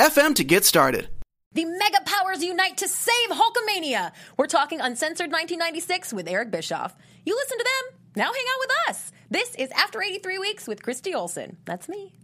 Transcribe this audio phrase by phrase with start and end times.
[0.00, 1.10] FM to get started.
[1.52, 4.12] The mega powers unite to save Hulkamania.
[4.38, 6.96] We're talking Uncensored 1996 with Eric Bischoff.
[7.26, 9.12] You listen to them, now hang out with us.
[9.28, 11.58] This is After 83 Weeks with Christy Olson.
[11.66, 12.14] That's me.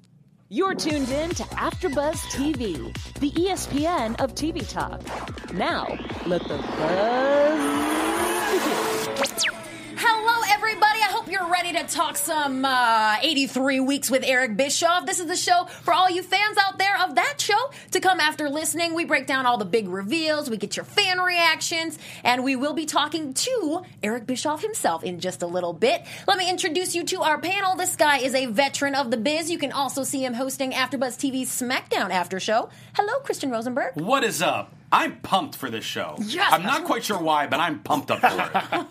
[0.49, 5.03] You're tuned in to AfterBuzz TV, the ESPN of TV talk.
[5.53, 7.61] Now, let the buzz
[9.45, 9.66] begin.
[9.99, 11.01] Hello, everybody.
[11.01, 15.07] I hope you're ready to talk some uh, 83 weeks with Eric Bischoff.
[15.07, 17.57] This is the show for all you fans out there of that show
[17.93, 18.93] to come after listening.
[18.93, 22.75] We break down all the big reveals, we get your fan reactions, and we will
[22.75, 26.05] be talking to Eric Bischoff himself in just a little bit.
[26.29, 27.75] Let me introduce you to our panel.
[27.75, 29.51] This guy is a veteran of the biz.
[29.51, 32.69] You can also see him hosting AfterBuzz TV's SmackDown After Show.
[32.93, 33.95] Hello, Christian Rosenberg.
[33.95, 34.75] What is up?
[34.93, 36.17] I'm pumped for this show.
[36.21, 36.53] Yes.
[36.53, 38.55] I'm not quite sure why, but I'm pumped up for it.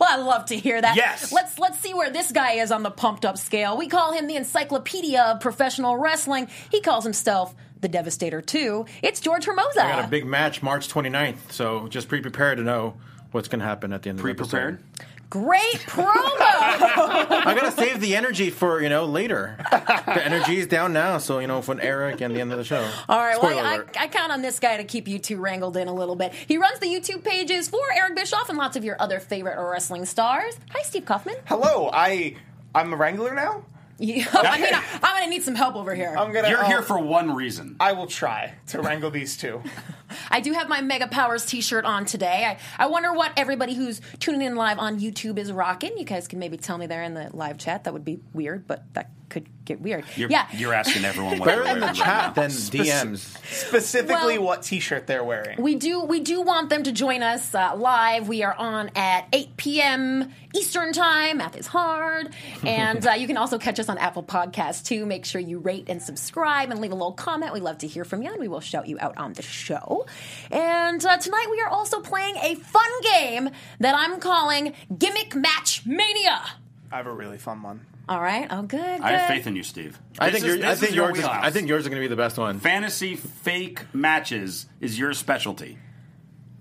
[0.00, 0.96] well, I love to hear that.
[0.96, 1.32] Yes.
[1.32, 3.76] Let's let's see where this guy is on the pumped up scale.
[3.76, 6.48] We call him the encyclopedia of professional wrestling.
[6.70, 8.86] He calls himself the Devastator too.
[9.02, 9.84] It's George Hermosa.
[9.84, 12.94] I got a big match March 29th, so just be prepared to know
[13.32, 14.82] what's going to happen at the end of the Pre-prepared?
[15.28, 15.46] Episode.
[15.46, 16.06] Great promo.
[16.12, 19.56] I got to save the energy for, you know, later.
[19.70, 22.64] the energy is down now, so, you know, for Eric and the end of the
[22.64, 22.88] show.
[23.08, 23.96] All right, Spoiler well, I, alert.
[23.98, 26.32] I count on this guy to keep you two wrangled in a little bit.
[26.32, 30.04] He runs the YouTube pages for Eric Bischoff and lots of your other favorite wrestling
[30.04, 30.58] stars.
[30.70, 31.36] Hi, Steve Kaufman.
[31.46, 32.36] Hello, I
[32.74, 33.64] I'm a wrangler now.
[33.98, 36.14] You, I mean, I, I'm going to need some help over here.
[36.16, 36.48] I'm gonna.
[36.48, 37.76] You're uh, here for one reason.
[37.80, 39.62] I will try to wrangle these two.
[40.30, 42.44] I do have my Mega Powers t-shirt on today.
[42.78, 45.98] I, I wonder what everybody who's tuning in live on YouTube is rocking.
[45.98, 47.84] You guys can maybe tell me there in the live chat.
[47.84, 50.04] That would be weird, but that could get weird.
[50.16, 50.48] You're, yeah.
[50.52, 52.42] you're asking everyone what Better they're in the chat right now.
[52.42, 53.36] than DMs.
[53.52, 55.62] Specifically, Well- what T-shirt they're wearing.
[55.62, 58.26] We do we do want them to join us uh, live.
[58.28, 60.32] We are on at 8 p.m.
[60.54, 61.38] Eastern time.
[61.38, 62.34] Math is hard,
[62.64, 65.06] and uh, you can also catch us on Apple Podcasts too.
[65.06, 67.52] Make sure you rate and subscribe and leave a little comment.
[67.52, 70.06] We love to hear from you, and we will shout you out on the show.
[70.50, 75.84] And uh, tonight we are also playing a fun game that I'm calling Gimmick Match
[75.86, 76.42] Mania.
[76.90, 77.84] I have a really fun one.
[78.08, 78.46] All right.
[78.50, 78.80] Oh, good.
[79.00, 79.98] I have faith in you, Steve.
[80.18, 81.24] I This think, is- you're, I this think is your yours is.
[81.24, 82.58] I think yours is going to be the best one.
[82.58, 85.78] fantasy fake matches is your specialty.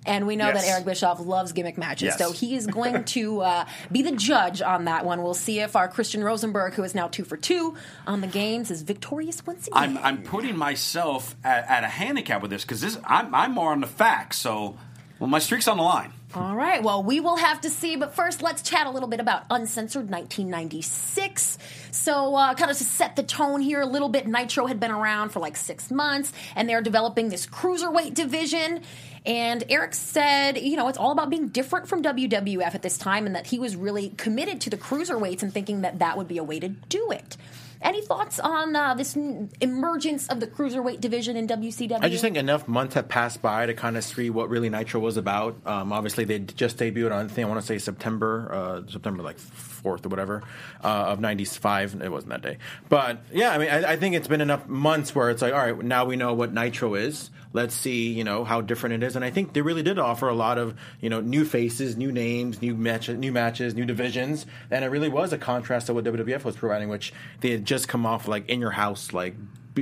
[0.05, 0.63] And we know Yes.
[0.63, 2.17] that Eric Bischoff loves gimmick matches, Yes.
[2.17, 5.21] so he is going to uh, be the judge on that one.
[5.21, 7.75] We'll see if our Christian Rosenberg, who is now two for two
[8.05, 9.97] on the games, is victorious once again.
[9.97, 13.73] I'm, I'm putting myself at, at a handicap with this because this I'm, I'm more
[13.73, 14.37] on the facts.
[14.37, 14.77] So,
[15.19, 16.13] well, my streak's on the line.
[16.35, 19.21] All right, well, we will have to see, but first, let's chat a little bit
[19.21, 21.57] about Uncensored 1996.
[21.91, 24.91] So, uh, kind of to set the tone here a little bit, Nitro had been
[24.91, 28.81] around for like six months, and they're developing this cruiserweight division.
[29.25, 33.25] And Eric said, you know, it's all about being different from WWF at this time,
[33.25, 36.39] and that he was really committed to the cruiserweights and thinking that that would be
[36.39, 37.37] a way to do it.
[37.81, 39.15] Any thoughts on uh, this
[39.61, 41.99] emergence of the cruiserweight division in WCW?
[42.01, 44.99] I just think enough months have passed by to kind of see what really Nitro
[44.99, 45.57] was about.
[45.65, 49.23] Um, obviously, they just debuted on, I think I want to say September, uh, September
[49.23, 49.37] like
[49.77, 50.43] fourth or whatever
[50.83, 52.01] uh, of '95.
[52.01, 52.57] It wasn't that day,
[52.89, 55.59] but yeah, I mean, I, I think it's been enough months where it's like, all
[55.59, 57.29] right, now we know what Nitro is.
[57.53, 60.27] Let's see, you know, how different it is, and I think they really did offer
[60.27, 64.45] a lot of, you know, new faces, new names, new matches, new matches, new divisions,
[64.69, 67.87] and it really was a contrast to what WWF was providing, which they had just
[67.87, 69.35] come off like in your house, like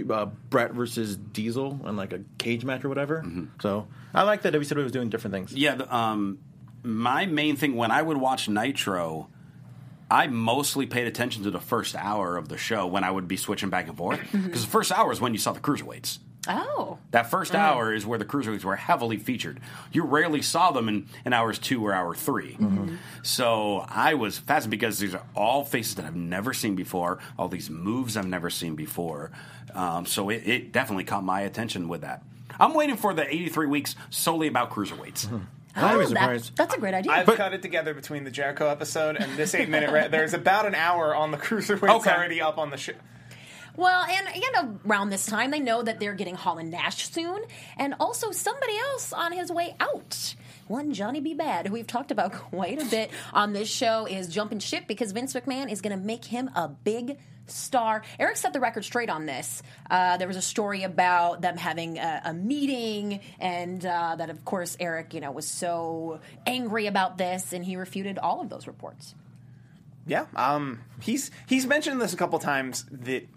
[0.10, 3.26] uh, Bret versus Diesel and like a cage match or whatever.
[3.62, 5.54] So I like that WCW was doing different things.
[5.54, 6.40] Yeah, the, um,
[6.84, 9.30] my main thing when I would watch Nitro,
[10.10, 13.38] I mostly paid attention to the first hour of the show when I would be
[13.38, 14.46] switching back and forth mm-hmm.
[14.46, 16.20] because the first hour is when you saw the cruiserweights.
[16.48, 17.00] Oh.
[17.12, 17.60] That first mm.
[17.60, 19.60] hour is where the cruiserweights were heavily featured.
[19.92, 22.66] You rarely saw them in, in hours two or hour 3 mm-hmm.
[22.66, 22.96] Mm-hmm.
[23.24, 27.48] So I was fascinated because these are all faces that I've never seen before, all
[27.48, 29.32] these moves I've never seen before.
[29.74, 32.22] Um, so it, it definitely caught my attention with that.
[32.60, 35.42] I'm waiting for the 83 weeks solely about cruiserweights.
[35.76, 36.56] I was Oh, that- surprised.
[36.58, 37.12] that's a great idea.
[37.12, 39.92] I've But- cut it together between the Jericho episode and this eight minute.
[39.92, 42.12] Ra- there's about an hour on the cruiserweights Okay.
[42.12, 42.94] already up on the show.
[43.78, 47.10] Well, and you know, around this time, they know that they're getting Hall and Nash
[47.10, 47.44] soon,
[47.78, 50.36] and also somebody else on his way out.
[50.68, 51.36] One Johnny B.
[51.36, 55.12] Badd, who we've talked about quite a bit on this show, is jumping ship because
[55.12, 58.04] Vince McMahon is going to make him a big star.
[58.20, 59.62] Eric set the record straight on this.
[59.90, 64.44] Uh, there was a story about them having a, a meeting, and uh, that, of
[64.46, 68.68] course, Eric, you know, was so angry about this, and he refuted all of those
[68.68, 69.16] reports.
[70.08, 73.28] Yeah, um, he's he's mentioned this a couple times that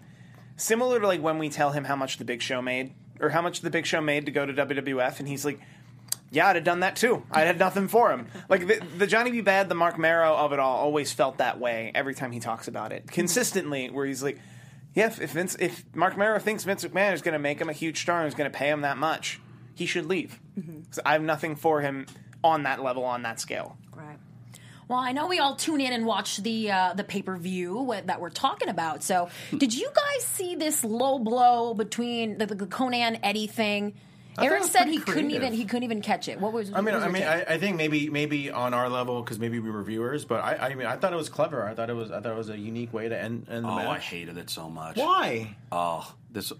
[0.55, 3.41] similar to like when we tell him how much the Big Show made or how
[3.41, 5.59] much the Big Show made to go to WWF, and he's like,
[6.31, 7.23] "Yeah, I'd have done that too.
[7.31, 9.41] I had nothing for him." Like the, the Johnny B.
[9.41, 12.67] Badd, the Marc Mero of it all, always felt that way every time he talks
[12.67, 14.39] about it consistently, where he's like.
[14.95, 17.69] Yeah, if if, Vince, if Marc Mero thinks Vince McMahon is going to make him
[17.69, 19.39] a huge star and is going to pay him that much,
[19.75, 20.39] he should leave.
[20.89, 22.07] 'Cause I have nothing for him
[22.43, 23.77] on that level, on that scale.
[23.95, 24.17] Right.
[24.87, 27.93] Well, I know we all tune in and watch the uh, the pay per view
[28.07, 29.03] that we're talking about.
[29.03, 33.93] So, did you guys see this low blow between the, the Conan Eddie thing?
[34.39, 36.39] Thought it Eric said pretty he couldn't even he couldn't even catch it.
[36.39, 36.71] What was?
[36.73, 37.23] I mean, was I mean.
[37.23, 40.69] I, I think maybe maybe on our level because maybe we were viewers, but I,
[40.69, 41.65] I mean, I thought it was clever.
[41.67, 43.69] I thought it was I thought it was a unique way to end, end the
[43.69, 43.87] Oh, match.
[43.87, 44.97] I hated it so much.
[44.97, 45.55] Why?
[45.71, 46.51] Oh, this,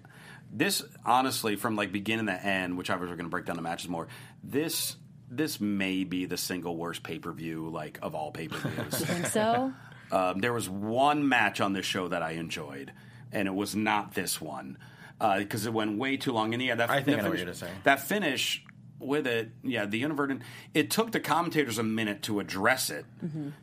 [0.52, 3.62] this honestly, from like beginning to end, which I was going to break down the
[3.62, 4.08] matches more.
[4.44, 4.96] This,
[5.30, 8.94] this may be the single worst pay per view like of all pay per views.
[9.06, 9.74] think so.
[10.12, 12.92] um, there was one match on this show that I enjoyed,
[13.31, 14.78] and it was not this one
[15.19, 16.54] because it went way too long.
[16.54, 17.81] And yeah, that I think that I know what finish, you're saying.
[17.83, 18.63] That finish
[19.00, 20.42] with it, yeah, the inadvertent.
[20.74, 23.06] It took the commentators a minute to address it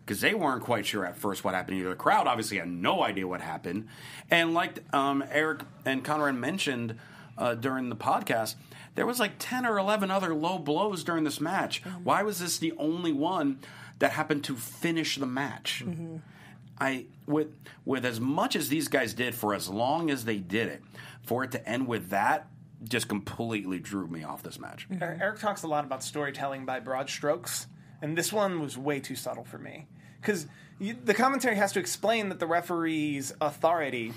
[0.05, 1.79] because they weren't quite sure at first what happened.
[1.79, 3.89] Either the crowd obviously had no idea what happened,
[4.31, 6.99] and like um, Eric and Conrad mentioned
[7.37, 8.55] uh, during the podcast.
[8.95, 11.83] There was like ten or eleven other low blows during this match.
[12.03, 13.59] Why was this the only one
[13.99, 15.85] that happened to finish the match?
[16.81, 17.49] I with
[17.85, 20.83] with as much as these guys did for as long as they did it,
[21.27, 22.49] for it to end with that
[22.85, 24.87] just completely drew me off this match.
[25.01, 27.67] Er- Eric talks a lot about storytelling by broad strokes,
[28.01, 29.87] and this one was way too subtle for me
[30.21, 30.47] because
[30.79, 34.13] the commentary has to explain that the referee's authority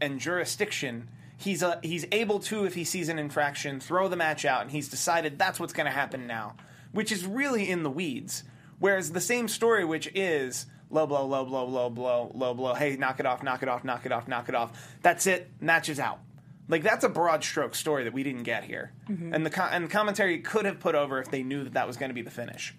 [0.00, 1.08] and jurisdiction.
[1.36, 4.70] He's a, he's able to, if he sees an infraction, throw the match out, and
[4.70, 6.56] he's decided that's what's going to happen now,
[6.92, 8.44] which is really in the weeds.
[8.78, 12.96] Whereas the same story, which is low blow, low blow, low blow, low blow, hey,
[12.96, 14.96] knock it off, knock it off, knock it off, knock it off.
[15.02, 15.50] That's it.
[15.60, 16.20] Match is out.
[16.68, 19.32] Like that's a broad stroke story that we didn't get here, mm-hmm.
[19.32, 21.96] and the co- and commentary could have put over if they knew that that was
[21.96, 22.74] going to be the finish.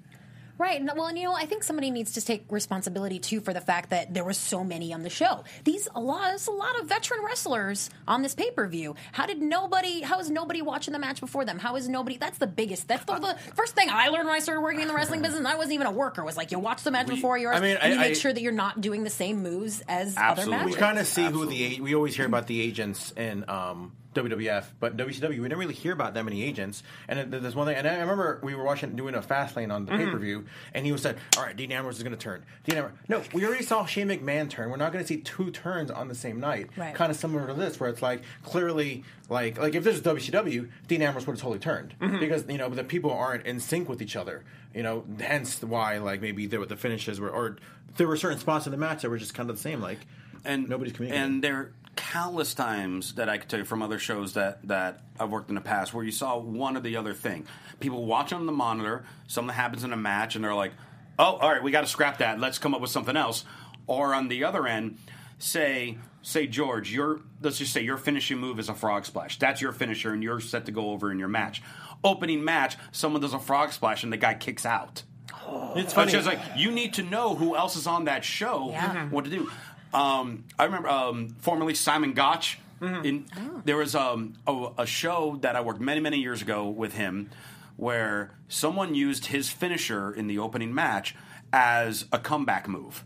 [0.57, 0.79] Right.
[0.79, 3.61] and- Well, and you know, I think somebody needs to take responsibility too for the
[3.61, 5.43] fact that there were so many on the show.
[5.63, 8.95] These a lot, there's a lot of veteran wrestlers on this pay per view.
[9.11, 10.01] How did nobody?
[10.01, 11.59] How is nobody watching the match before them?
[11.59, 12.17] How is nobody?
[12.17, 12.87] That's the biggest.
[12.87, 15.45] That's the, the first thing I learned when I started working in the wrestling business.
[15.45, 16.23] I wasn't even a worker.
[16.23, 18.33] Was like you watch the match before yours, I mean, and you make I- sure
[18.33, 20.55] that you're not doing the same moves as Absolutely.
[20.55, 20.79] other We matches.
[20.81, 21.57] kind of see Absolutely.
[21.63, 23.47] who the we always hear about the agents and.
[23.49, 26.83] um, WWF, but WCW we didn't really hear about that many agents.
[27.07, 29.85] And there's one thing, and I remember we were watching doing a fast lane on
[29.85, 30.05] the mm-hmm.
[30.05, 32.43] pay per view, and he was said, "All right, Dean Ambrose is going to turn."
[32.63, 34.69] Dean Ambrose, no, we already saw Shane McMahon turn.
[34.69, 36.69] We're not going to see two turns on the same night.
[36.75, 36.93] Right.
[36.93, 40.69] Kind of similar to this, where it's like clearly, like like if this was WCW,
[40.87, 42.19] Dean Ambrose would have totally turned mm-hmm.
[42.19, 44.43] because you know the people aren't in sync with each other.
[44.73, 47.57] You know, hence why like maybe there were the finishes were or
[47.95, 49.81] there were certain spots in the match that were just kind of the same.
[49.81, 49.99] Like
[50.47, 51.25] and nobody's communicating.
[51.25, 55.01] And there are countless times that I could tell you from other shows that that
[55.19, 57.45] I've worked in the past where you saw one or the other thing.
[57.81, 60.71] People watch on the monitor, something happens in a match, and they're like,
[61.19, 62.39] "Oh, all right, we got to scrap that.
[62.39, 63.43] Let's come up with something else."
[63.87, 64.97] Or on the other end,
[65.39, 65.97] say.
[66.23, 69.39] Say George, your let's just say your finishing move is a frog splash.
[69.39, 71.61] That's your finisher, and you're set to go over in your match.
[72.03, 75.03] Opening match, someone does a frog splash, and the guy kicks out.
[75.47, 76.11] it's It's funny.
[76.11, 79.07] just like you need to know who else is on that show, Yeah.
[79.07, 79.49] what to do.
[79.93, 82.59] Um, I remember um, formerly Simon Gotch.
[82.79, 83.25] In,
[83.65, 87.31] There was um, a, a show that I worked many many years ago with him,
[87.75, 91.15] where someone used his finisher in the opening match
[91.51, 93.03] as a comeback move,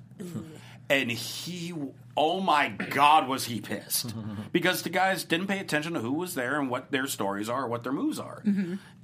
[0.89, 1.73] and he,
[2.17, 4.13] oh my god, was he pissed.
[4.51, 7.65] Because the guys didn't pay attention to who was there and what their stories are,
[7.65, 8.43] what their moves are,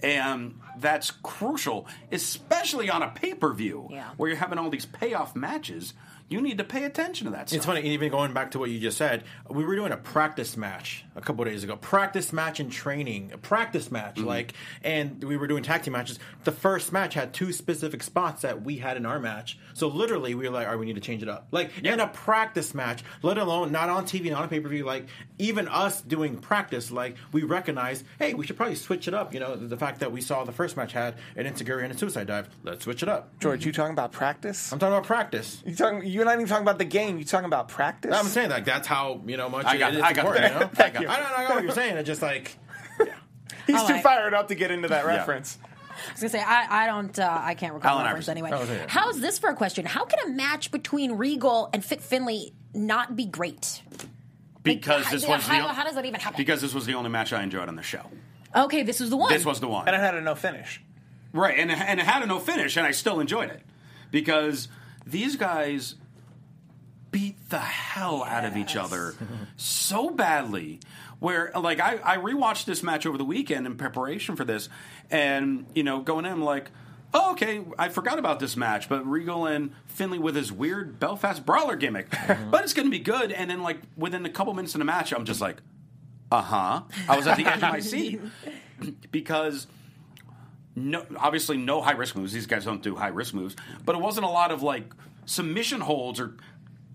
[0.03, 4.09] and that's crucial, especially on a pay per view Yeah.
[4.17, 5.93] where you're having all these payoff matches.
[6.29, 7.57] You need to pay attention to that stuff.
[7.57, 10.57] It's funny, even going back to what you just said, we were doing a practice
[10.57, 11.77] match a couple days ago.
[11.77, 14.27] Practice match in training, a practice match, Mm-hmm.
[14.27, 14.53] like,
[14.83, 16.19] and we were doing tag team matches.
[16.43, 19.57] The first match had two specific spots that we had in our match.
[19.73, 21.47] So literally, we were like, all right, we need to change it up.
[21.51, 21.93] Like, yeah.
[21.93, 25.07] in a practice match, let alone not on TV, not on pay per view, like,
[25.37, 29.33] even us doing practice, like, we recognize, hey, we should probably switch it up.
[29.33, 31.97] You know, the fact that we saw the first match had an enzuigiri and a
[31.97, 33.39] suicide dive, let's switch it up.
[33.39, 34.73] George, you talking about practice?
[34.73, 35.61] I'm talking about practice.
[35.65, 36.16] You talking?
[36.17, 37.17] You're not even talking about the game.
[37.19, 38.11] You're talking about practice?
[38.11, 40.43] I'm saying like that's how you know much I it- got- it's I got important.
[40.45, 40.53] that.
[40.53, 40.67] You know?
[40.73, 41.07] Thank you.
[41.07, 41.97] I don't know I know what you're saying.
[41.97, 42.57] It's just like
[43.67, 44.03] He's All too right.
[44.03, 45.59] fired up to get into that reference.
[45.63, 48.49] I was gonna say I, I don't uh, I can't recall the reference anyway.
[48.53, 48.89] Oh, is it?
[48.89, 49.85] How's this for a question?
[49.85, 53.83] How can a match between Regal and Fit Finlay not be great?
[54.63, 56.37] because Like, this how- was the how- o- how does that even happen?
[56.37, 58.01] Because this was the only match I enjoyed on the show.
[58.55, 59.31] Okay, this was the one.
[59.31, 59.87] This was the one.
[59.87, 60.81] and it had a no finish.
[61.33, 63.61] Right, and and it had a no finish, and I still enjoyed it
[64.11, 64.67] because
[65.05, 65.95] these guys
[67.11, 69.15] beat the hell out of each other
[69.57, 70.79] so badly.
[71.19, 74.69] Where like I, I rewatched this match over the weekend in preparation for this,
[75.09, 76.71] and you know going in I'm like.
[77.13, 81.43] Oh, okay, I forgot about this match, but Regal and Finlay with his weird Belfast
[81.45, 82.13] brawler gimmick.
[82.51, 83.31] But it's going to be good.
[83.31, 85.61] And then, like, within a couple minutes in the match, I'm just like,
[86.29, 86.81] uh huh.
[87.07, 88.19] I was at the edge of my seat
[89.11, 89.67] because
[90.75, 92.33] no, obviously no high risk moves.
[92.33, 94.93] These guys don't do high risk moves, but it wasn't a lot of like
[95.25, 96.35] submission holds or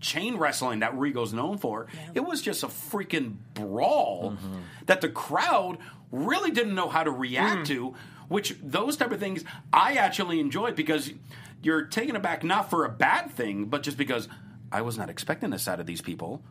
[0.03, 1.87] chain wrestling that Regal's known for.
[2.15, 4.37] It was just a freaking brawl
[4.87, 5.79] that the crowd
[6.11, 7.95] really didn't know how to react to.
[8.29, 11.13] Which those type of things I actually enjoyed because
[11.63, 14.27] you're taken aback not for a bad thing, but just because
[14.71, 16.43] I was not expecting this out of these people.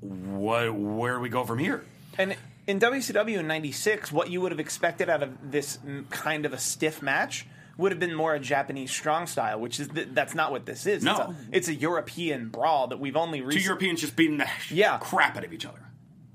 [0.00, 0.72] What?
[0.72, 1.84] Where do we go from here?
[2.16, 2.36] And
[2.66, 6.52] in WCW in '96, what you would have expected out of this mm, kind of
[6.52, 7.46] a stiff match
[7.78, 10.84] would have been more a Japanese strong style, which is th- that's not what this
[10.84, 11.02] is.
[11.02, 11.12] No.
[11.12, 13.58] it's a, it's a European brawl that we've only Two.
[13.58, 14.98] Europeans just beating the Yeah.
[14.98, 15.80] crap out of each other.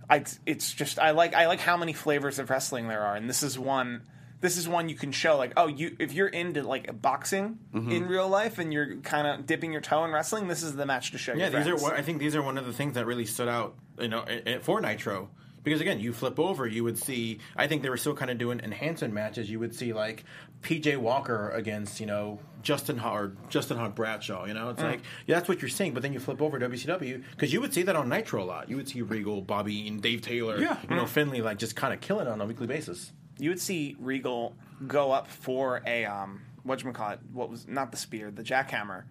[0.10, 3.30] I, it's just I like I like how many flavors of wrestling there are, and
[3.30, 4.02] this is one.
[4.42, 7.92] This is one you can show like oh you if you're into like boxing Mm-hmm.
[7.92, 10.86] in real life and you're kind of dipping your toe in wrestling, this is the
[10.86, 11.34] match to show.
[11.34, 11.64] Yeah, these are.
[11.64, 11.82] friends.
[11.84, 14.26] one- I think these are one of the things that really stood out, you know,
[14.62, 15.30] for Nitro.
[15.64, 17.40] Because again, you flip over, you would see.
[17.56, 19.50] I think they were still kind of doing enhancement matches.
[19.50, 20.26] You would see like
[20.62, 24.46] PJ Walker against you know Justin or Justin Hawk Bradshaw.
[24.46, 24.92] You know, it's mm.
[24.92, 25.94] like yeah, that's what you're seeing.
[25.94, 28.46] But then you flip over to WCW because you would see that on Nitro a
[28.46, 28.70] lot.
[28.70, 30.60] You would see Regal, Bobby, and Dave Taylor.
[30.60, 30.78] Yeah.
[30.90, 31.10] you know mm.
[31.10, 33.12] Finlay like just kind of killing on a weekly basis.
[33.38, 34.56] you would see Regal
[34.88, 39.04] go up for a um what call it what was not the spear the jackhammer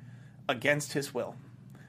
[0.49, 1.35] against his will.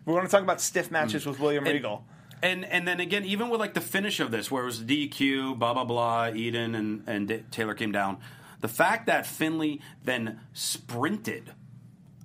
[0.05, 1.27] We want to talk about stiff matches mm.
[1.27, 2.05] with William Regal.
[2.43, 5.57] And and then again, even with like the finish of this, where it was DQ,
[5.57, 8.17] blah blah blah, Eaton and and D- Taylor came down.
[8.59, 11.53] The fact that Finlay then sprinted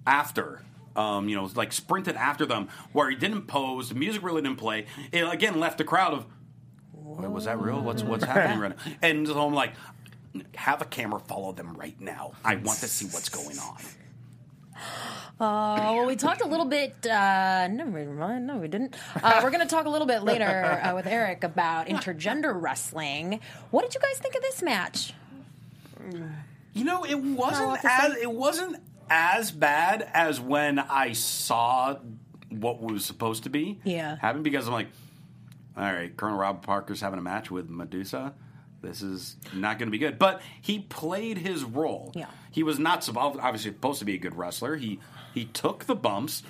[0.06, 0.62] after,
[0.96, 4.58] um, you know, like sprinted after them, where he didn't pose, the music really didn't
[4.58, 4.86] play.
[5.12, 6.26] It again left the crowd of,
[6.92, 7.80] "Wait, was that real?
[7.80, 8.92] What's what's happening right now?
[9.02, 9.74] And so I'm like,
[10.56, 12.32] have a camera follow them right now.
[12.44, 13.76] I want to see what's going on.
[15.40, 16.94] Uh, well, we talked a little bit.
[17.06, 18.46] Uh, never mind.
[18.46, 18.96] No, we didn't.
[19.22, 23.38] Uh, we're going to talk a little bit later uh, with Eric about intergender wrestling.
[23.70, 25.12] What did you guys think of this match?
[26.74, 31.96] You know, it wasn't as it wasn't as bad as when I saw
[32.50, 33.80] what was supposed to be.
[33.84, 34.16] Yeah.
[34.16, 34.88] happen because I'm like,
[35.76, 38.34] all right, Colonel Rob Parker's having a match with Medusa.
[38.88, 40.18] This is not going to be good.
[40.18, 42.12] But he played his role.
[42.14, 42.26] Yeah.
[42.50, 44.76] he was not obviously supposed to be a good wrestler.
[44.76, 44.98] He
[45.34, 46.42] he took the bumps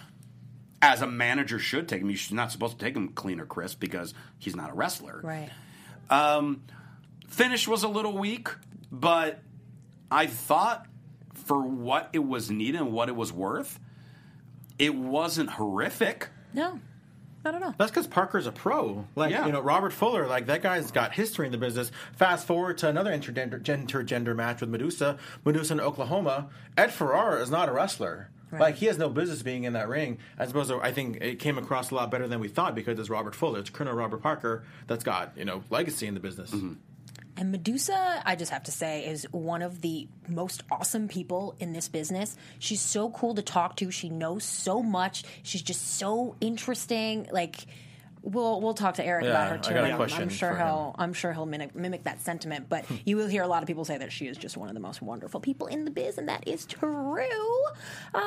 [0.80, 2.11] as a manager should take him.
[2.11, 5.21] You're not supposed to take him clean or crisp because he's not a wrestler.
[5.23, 5.50] Right.
[6.11, 6.62] Um,
[7.28, 8.49] finish was a little weak,
[8.90, 9.42] but
[10.11, 10.87] I thought
[11.35, 13.78] for what it was needed and what it was worth,
[14.78, 16.28] it wasn't horrific.
[16.54, 16.80] No,
[17.45, 17.75] not at all.
[17.78, 19.07] That's because Parker's a pro.
[19.14, 19.47] Like Yeah.
[19.47, 21.90] you know, Robert Fuller, like that guy's got history in the business.
[22.16, 26.49] Fast forward to another intergender, intergender match with Medusa, Medusa in Oklahoma.
[26.76, 28.28] Ed Ferrara is not a wrestler.
[28.50, 30.16] Like he has no business being in that ring.
[30.38, 32.99] As opposed to, I think it came across a lot better than we thought because
[32.99, 33.59] it's Robert Fuller.
[33.59, 36.50] It's Colonel Robert Parker that's got you know legacy in the business.
[36.52, 36.73] Mm-hmm.
[37.38, 41.73] And Medusa, I just have to say, is one of the most awesome people in
[41.73, 42.37] this business.
[42.59, 43.92] She's so cool to talk to.
[43.92, 45.23] She knows so much.
[45.45, 47.28] She's just so interesting.
[47.30, 47.66] Like,
[48.28, 49.75] we'll we'll talk to Eric Yeah, about her I too.
[49.75, 52.68] got a I'm- question I'm sure for he'll I'm sure he'll mimic, mimic that sentiment.
[52.68, 54.75] But you will hear a lot of people say that she is just one of
[54.75, 57.64] the most wonderful people in the biz, and that is true.
[58.14, 58.23] Um,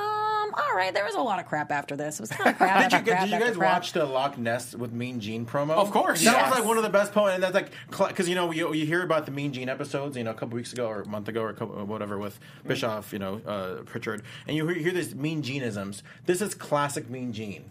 [0.54, 2.20] all right, there was a lot of crap after this.
[2.20, 2.84] It was kind of crap.
[2.84, 3.74] Did you, after crap did you after gues crap.
[3.74, 5.72] watch the Loch Ness with Mean Gene promo?
[5.72, 6.24] Of course.
[6.24, 6.50] That Yes.
[6.50, 7.36] was like one of the best poems.
[7.36, 10.24] And that's like because you know you, you hear about the Mean Gene episodes, you
[10.24, 13.14] know, a couple weeks ago or a month ago or a couple, whatever with Bischoff,
[13.14, 16.02] you know, uh, Pritchard, and you hear, hear these Mean Geneisms.
[16.26, 17.66] This is classic Mean Gene.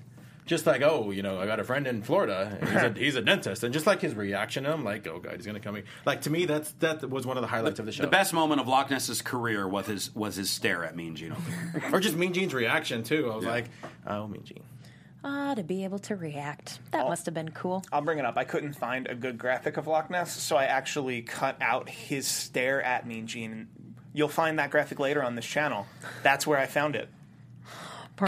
[0.47, 2.59] Just like, oh, you know, I got a friend in Florida.
[2.61, 5.37] And he's, a, he's a dentist, and just like his reaction, I'm like, oh god,
[5.37, 5.77] he's gonna come.
[5.77, 5.85] in.
[6.05, 8.03] Like to me, that's that was one of the highlights of the show.
[8.03, 11.35] The best moment of Loch Ness's career was his was his stare at Mean Gene.
[11.93, 13.31] or just Mean Gene's reaction too.
[13.31, 13.67] I was like,
[14.07, 14.63] oh, Mean Gene.
[15.23, 16.79] Ah, to be able to react.
[16.93, 17.85] That must have been cool.
[17.93, 18.39] I'll bring it up.
[18.39, 22.27] I couldn't find a good graphic of Loch Ness, so I actually cut out his
[22.27, 23.69] stare at Mean Gene.
[24.15, 25.87] You'll find that graphic later on this channel.
[26.23, 27.09] That's where I found it.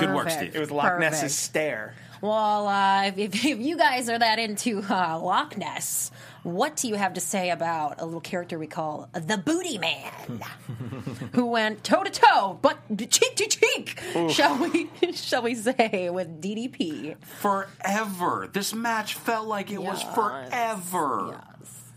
[0.00, 0.40] Good work, Perfect.
[0.40, 0.56] Steve.
[0.56, 1.00] It was Loch Perfect.
[1.12, 1.94] Ness's stare.
[2.20, 6.12] Well, uh, if, if, if you guys are that into uh, Loch Ness,
[6.44, 10.40] What do you have to say about a little character we call the Booty Man,
[11.34, 12.78] who went toe to toe, but
[13.10, 17.16] cheek to cheek, shall we shall we say, with DDP?
[17.24, 18.48] forever.
[18.52, 21.40] This match felt like it was forever.
[21.60, 21.92] Yes.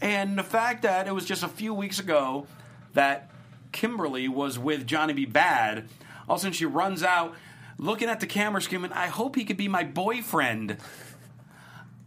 [0.00, 2.46] And the fact that it was just a few weeks ago
[2.92, 3.30] that
[3.72, 5.26] Kimberly was with Johnny B.
[5.26, 5.84] Badd,
[6.28, 7.34] all of a sudden she runs out
[7.78, 10.76] looking at the camera screaming, I hope he could be my boyfriend.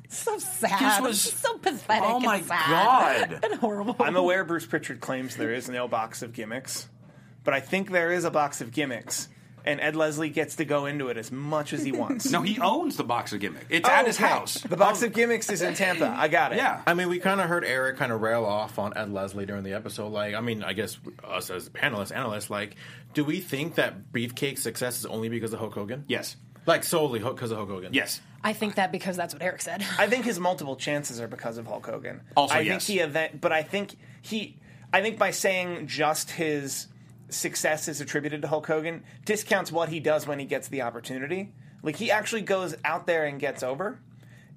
[0.09, 0.79] So sad.
[0.79, 2.03] This was- so pathetic.
[2.07, 3.29] Oh and my sad.
[3.29, 3.39] God.
[3.43, 3.95] and horrible.
[3.99, 6.87] I'm aware Bruce Pritchard claims there is no box of gimmicks,
[7.43, 9.27] but I think there is a box of gimmicks,
[9.67, 12.31] and Ed Leslie gets to go into it as much as he wants.
[12.37, 13.65] No, he owns the box of gimmicks.
[13.69, 14.27] It's Oh, at his okay.
[14.27, 14.61] house.
[14.61, 16.13] The box of gimmicks is in Tampa.
[16.17, 16.57] I got it.
[16.57, 16.81] Yeah.
[16.87, 19.63] I mean, we kind of heard Eric kind of rail off on Ed Leslie during
[19.63, 20.09] the episode.
[20.11, 22.75] Like, I mean, I guess us as panelists, analysts, like,
[23.13, 26.05] do we think that Beefcake's success is only because of Hulk Hogan?
[26.07, 26.35] Yes.
[26.65, 27.93] Like, solely because of Hulk Hogan?
[27.93, 28.21] Yes.
[28.43, 29.83] I think that because that's what Eric said.
[29.97, 32.21] I think his multiple chances are because of Hulk Hogan.
[32.35, 32.85] Also, I yes.
[32.85, 34.57] think he event, but I think he,
[34.93, 36.87] I think by saying just his
[37.29, 41.53] success is attributed to Hulk Hogan discounts what he does when he gets the opportunity.
[41.83, 43.99] Like he actually goes out there and gets over.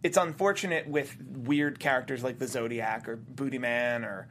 [0.02, 4.28] It's unfortunate with weird characters like the Zodiac or Booty Man or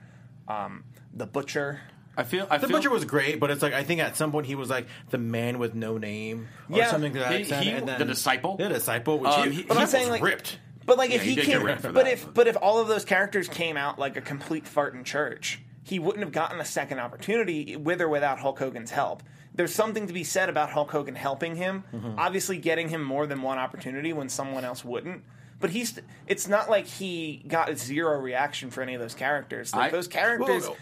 [0.48, 1.82] um, the Butcher.
[2.18, 2.48] I feel.
[2.50, 4.56] I The feel, Butcher was great, but it's like I think at some point he
[4.56, 6.90] was like the man with no name or Yeah.
[6.90, 7.64] something to that He- extent.
[7.64, 8.58] he- and then, the disciple?
[8.58, 10.58] the disciple, which Um, he, he- But I'm was saying like ripped.
[10.86, 12.48] But like if he he did came, get ripped for but that, if but- but
[12.48, 16.24] if all of those characters came out like a complete fart in church, he wouldn't
[16.24, 19.24] have gotten a second opportunity with or without Hulk Hogan's help.
[19.56, 22.20] There's something to be said about Hulk Hogan helping him, Mm-hmm.
[22.20, 25.24] obviously getting him more than one opportunity when someone else wouldn't.
[25.60, 29.74] But he's it's not like he got zero reaction for any of those characters.
[29.76, 30.78] Like I- those characters Well,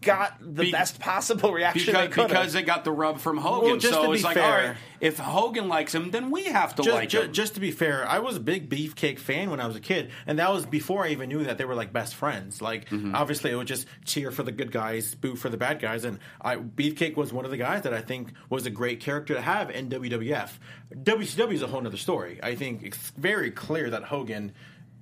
[0.00, 3.36] got the Be- best possible reaction because, they could because they got the rub from
[3.38, 3.68] Hogan.
[3.70, 6.30] Well, just so to it's be like, fair- all right, if Hogan likes him, then
[6.30, 7.32] we have to just, like ju- him.
[7.32, 10.10] just to be fair, I was a big Beefcake fan when I was a kid,
[10.26, 12.60] and that was before I even knew that they were like best friends.
[12.62, 13.14] Like, Mm-hmm.
[13.14, 16.18] obviously, it would just cheer for the good guys, boo for the bad guys, and
[16.40, 19.40] I, Beefcake was one of the guys that I think was a great character to
[19.40, 20.50] have in WWF.
[20.94, 22.40] WCW is a whole other story.
[22.42, 24.52] I think it's very clear that Hogan,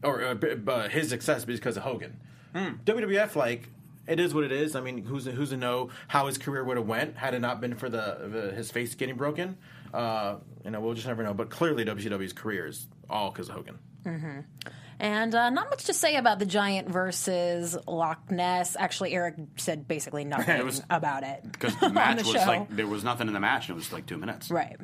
[0.02, 0.34] or uh,
[0.66, 2.18] uh, his success is because of Hogan.
[2.54, 2.74] Hmm.
[2.84, 3.68] WWF, like.
[4.08, 4.74] It is what it is.
[4.74, 7.60] I mean, who's who's to know how his career would have went had it not
[7.60, 9.56] been for the, the his face getting broken?
[9.92, 11.34] Uh, you know, we'll just never know.
[11.34, 13.78] But clearly, WCW's career is all because of Hogan.
[15.00, 18.74] And uh, not much to say about the Giant versus Loch Ness.
[18.76, 22.48] Actually, Eric said basically nothing it was- about it because the match the was show.
[22.48, 24.50] like there was nothing in the match, and it was like two minutes.
[24.50, 24.76] right.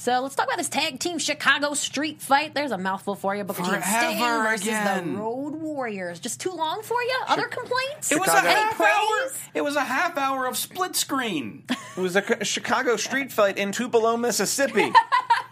[0.00, 2.54] So let's talk about this tag team Chicago Street Fight.
[2.54, 3.42] There's a mouthful for you.
[3.42, 5.14] Booker T Sting versus again.
[5.14, 6.20] the Road Warriors.
[6.20, 7.18] Just too long for you?
[7.26, 8.12] Other complaints?
[8.12, 8.88] It was a Chicago- Any half praise?
[8.88, 9.30] hour.
[9.54, 11.64] It was a half hour of split screen.
[11.96, 14.92] It was a c- Chicago street fight in Tupelo, Mississippi.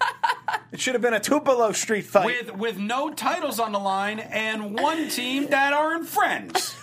[0.72, 2.24] it should have been a Tupelo street fight.
[2.26, 6.76] with with no titles on the line and one team that aren't friends.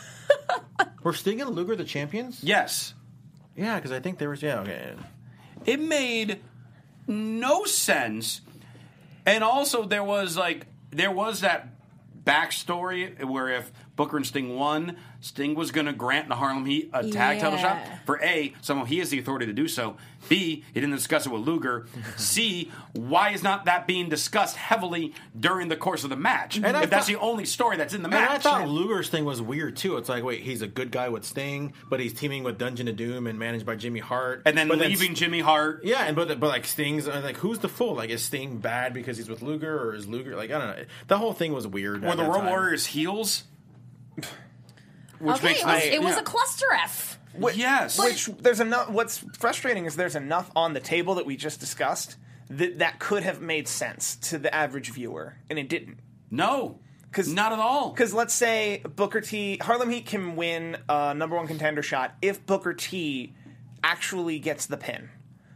[1.04, 2.44] Were Sting and Luger the champions?
[2.44, 2.94] Yes,
[3.56, 4.42] Yeah, because I think there was.
[4.44, 4.96] Yeah, okay.
[5.66, 6.42] it made
[7.08, 8.42] no sense,
[9.26, 11.70] and also there was like there was that
[12.24, 16.90] backstory where if Booker and Sting won, Sting was going to grant the Harlem Heat
[16.92, 17.80] a tag title shot.
[18.06, 19.96] For A, somehow he has the authority to do so.
[20.28, 21.88] B, he didn't discuss it with Luger.
[22.18, 26.58] C, why is not that being discussed heavily during the course of the match?
[26.58, 28.44] And I if that's the only story that's in the And I match.
[28.44, 29.96] thought Luger's thing was weird too.
[29.96, 32.98] It's like, wait, he's a good guy with Sting, but he's teaming with Dungeon of
[32.98, 35.86] Doom and managed by Jimmy Hart, and then but leaving Jimmy Hart.
[35.86, 37.96] Yeah, and but but like Sting's uh, like who's the fool?
[37.96, 40.84] Like is Sting bad because he's with Luger or is Luger like I don't know.
[41.08, 42.02] The whole thing was weird.
[42.04, 42.44] Were the that Road.
[42.46, 43.44] Warriors heels?
[45.20, 46.20] Which Okay, makes it was, no- it was yeah.
[46.20, 47.20] a cluster F.
[47.56, 48.00] yes.
[48.00, 48.90] Which there's enough.
[48.90, 52.18] What's frustrating is there's enough on the table that we just discussed
[52.50, 55.98] that that could have made sense to the average viewer, and it didn't.
[56.30, 56.80] no,
[57.12, 57.92] 'Cause- not at all.
[57.92, 62.44] Because let's say Booker T, Harlem Heat can win a number one contender shot if
[62.46, 63.34] Booker T
[63.84, 65.10] actually gets the pin.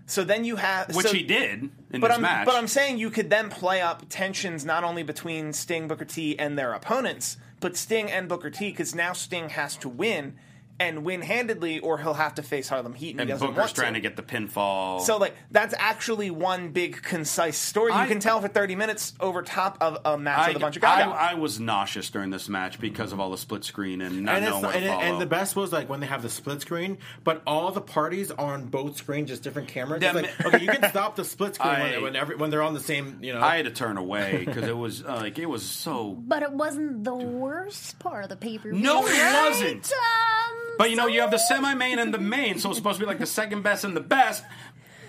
[0.09, 2.45] So then you have which so- he did in But this I'm match.
[2.45, 6.39] but I'm saying you could then play up tensions not only between Sting, Booker T,
[6.39, 10.35] and their opponents, but Sting and Booker T, because now Sting has to win
[10.79, 13.57] and win handedly, or he'll have to face Harlem Heat, and, and he doesn't Booker's
[13.59, 13.99] want trying to.
[13.99, 15.01] to get the pinfall.
[15.01, 19.13] So like that's actually one big concise story you I- can tell for 30 minutes
[19.19, 21.07] over top of a match I, with a bunch of guys.
[21.17, 24.45] I was nauseous during this match because of all the split screen and not And,
[24.45, 26.61] knowing what and, to it- and the best was like when they have the split
[26.61, 30.03] screen, but all the parties are on both screens, just different cameras.
[30.03, 32.49] It's That like, okay, you can stop the split screen I- when, when, every, when
[32.49, 33.19] they're on the same.
[33.21, 36.11] You know, I had to turn away because it was uh, like it was so.
[36.13, 38.79] But it wasn't the worst part of the pay per view.
[38.81, 39.91] No, it wasn't.
[39.91, 40.36] Um,
[40.77, 43.07] But you know, you have the semi-main and the main, so it's supposed to be
[43.07, 44.43] like the second best and the best.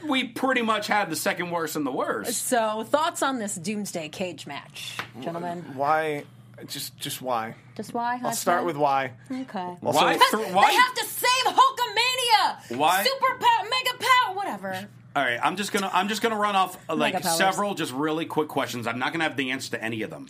[0.09, 2.46] We pretty much had the second worst and the worst.
[2.46, 5.64] So, thoughts on this Doomsday cage match, gentlemen?
[5.74, 6.24] Why?
[6.66, 7.54] Just just why?
[7.76, 8.18] Just why?
[8.22, 9.12] I'll start with why.
[9.31, 9.76] Okay.
[9.81, 10.14] Why?
[10.14, 12.76] Because th- they have to save Hulkamania.
[12.78, 14.88] Why- Super power, mega power, whatever.
[15.16, 17.38] All right, I'm just gonna I'm just gonna run off uh, like Mega powers.
[17.38, 18.87] several just really quick questions.
[18.87, 20.28] I'm not gonna have the answer to any of them.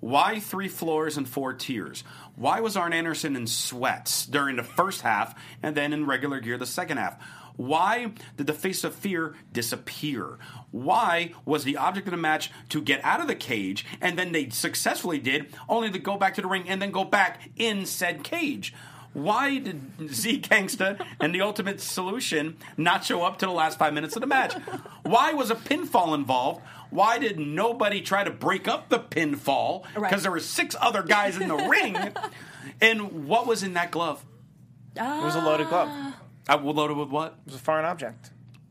[0.00, 2.04] Why three floors and four tiers?
[2.34, 6.56] Why was Arn Anderson in sweats during the first half and then in regular gear
[6.56, 7.22] the second half?
[7.56, 10.38] Why did the face of fear disappear?
[10.70, 14.32] Why was the object of the match to get out of the cage and then
[14.32, 17.84] they successfully did, only to go back to the ring and then go back in
[17.84, 18.72] said cage?
[19.12, 23.92] Why did Z Gangsta and the Ultimate Solution not show up to the last five
[23.92, 24.54] minutes of the match?
[25.02, 26.62] Why was a pinfall involved?
[26.90, 29.82] Why did nobody try to break up the pinfall?
[29.94, 30.20] Because Right.
[30.22, 31.96] there were six other guys in the ring.
[32.80, 34.24] And what was in that glove?
[34.96, 36.14] It was a loaded glove.
[36.48, 37.34] I will load it with what?
[37.46, 38.30] It was a foreign object.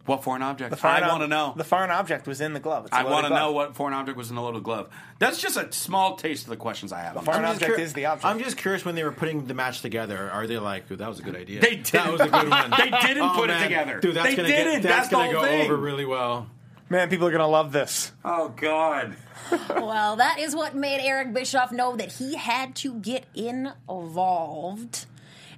[0.09, 0.71] What foreign object?
[0.71, 1.53] The foreign I ob- want to know.
[1.55, 2.85] The foreign object was in the glove.
[2.87, 4.89] It's a I want to know what foreign object was in the loaded glove.
[5.19, 7.15] That's just a small taste of the questions I have.
[7.17, 8.25] on foreign object cur- is the object.
[8.25, 10.29] I'm just curious when they were putting the match together.
[10.31, 11.61] Are they like, "Ooh, that was a good idea?
[11.61, 12.11] They didn't.
[12.11, 12.71] was a good one.
[12.77, 13.99] They didn't Oh, put it together.
[13.99, 14.15] dude.
[14.15, 14.73] That's They gonna didn't.
[14.73, 15.61] get that's, That's gonna go thing.
[15.65, 16.47] over really well.
[16.91, 18.11] Man, people are gonna love this.
[18.25, 19.15] Oh God.
[19.69, 23.25] Well, that is what made Eric Bischoff know that he had to get
[23.87, 25.05] involved.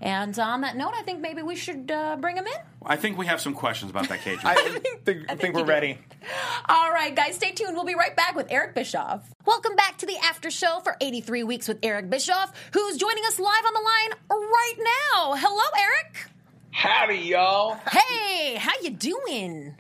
[0.02, 2.54] And on that note, I think maybe we should uh, bring him in.
[2.84, 4.40] I think we have some questions about that cage.
[4.44, 4.56] I
[5.06, 5.72] think, I think, we're you do.
[5.72, 5.98] ready.
[6.68, 7.76] All right, guys, stay tuned.
[7.76, 9.32] We'll be right back with Eric Bischoff.
[9.46, 13.40] Welcome back to the after show for 83 Weeks with Eric Bischoff, who's joining us
[13.40, 15.36] live on the line right now.
[15.38, 16.26] Hello, Eric.
[16.72, 17.78] Howdy, y'all.
[17.92, 19.76] Hey, how you doing?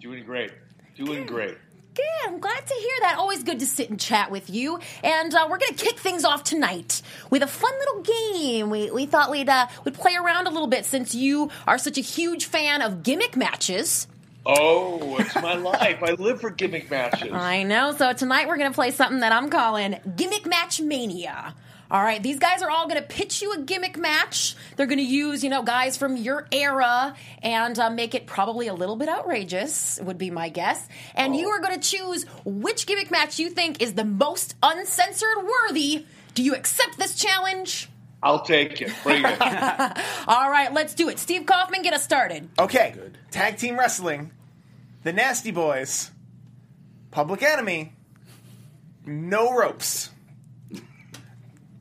[0.00, 0.52] Doing great.
[0.94, 1.58] Doing great.
[1.98, 2.28] Good.
[2.32, 3.16] I'm glad to hear that.
[3.18, 4.78] Always good to sit and chat with you.
[5.02, 8.70] And uh, we're going to kick things off tonight with a fun little game.
[8.70, 11.98] We, we thought we'd uh, would play around a little bit since you are such
[11.98, 14.06] a huge fan of gimmick matches.
[14.46, 16.00] Oh, it's my life.
[16.02, 17.32] I live for gimmick matches.
[17.32, 17.90] I know.
[17.92, 21.54] So tonight we're going to play something that I'm calling Gimmick Match Mania.
[21.90, 24.54] All right, these guys are all going to pitch you a gimmick match.
[24.76, 28.66] They're going to use, you know, guys from your era and uh, make it probably
[28.66, 30.86] a little bit outrageous, would be my guess.
[31.14, 35.38] And you are going to choose which gimmick match you think is the most uncensored
[35.38, 36.04] worthy.
[36.34, 37.88] Do you accept this challenge?
[38.22, 38.92] I'll take it.
[39.02, 39.40] Bring it.
[40.26, 41.18] All right, let's do it.
[41.18, 42.48] Steve Kaufman, get us started.
[42.58, 42.92] Okay.
[42.94, 43.16] Good.
[43.30, 44.32] Tag team wrestling.
[45.04, 46.10] The Nasty Boys.
[47.10, 47.92] Public Enemy.
[49.06, 50.10] No ropes.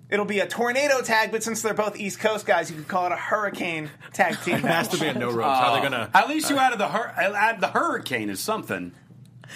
[0.09, 3.07] It'll be a tornado tag, but since they're both East Coast guys, you could call
[3.07, 4.91] it a hurricane tag team It has match.
[4.91, 5.59] to be a no ropes.
[5.59, 5.83] How they oh.
[5.83, 6.09] gonna?
[6.13, 8.93] At least you added the hur- add the hurricane is something.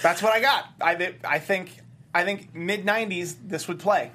[0.02, 0.66] That's what I got.
[0.82, 1.72] I, I think
[2.14, 4.12] I think mid '90s this would play.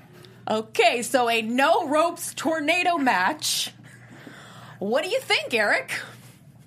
[0.49, 3.72] Okay, so a no ropes tornado match.
[4.79, 5.90] What do you think, Eric?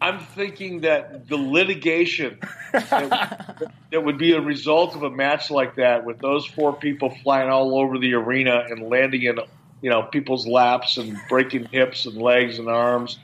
[0.01, 2.39] I'm thinking that the litigation
[2.71, 7.09] that, that would be a result of a match like that, with those four people
[7.23, 9.39] flying all over the arena and landing in,
[9.81, 13.17] you know, people's laps and breaking hips and legs and arms,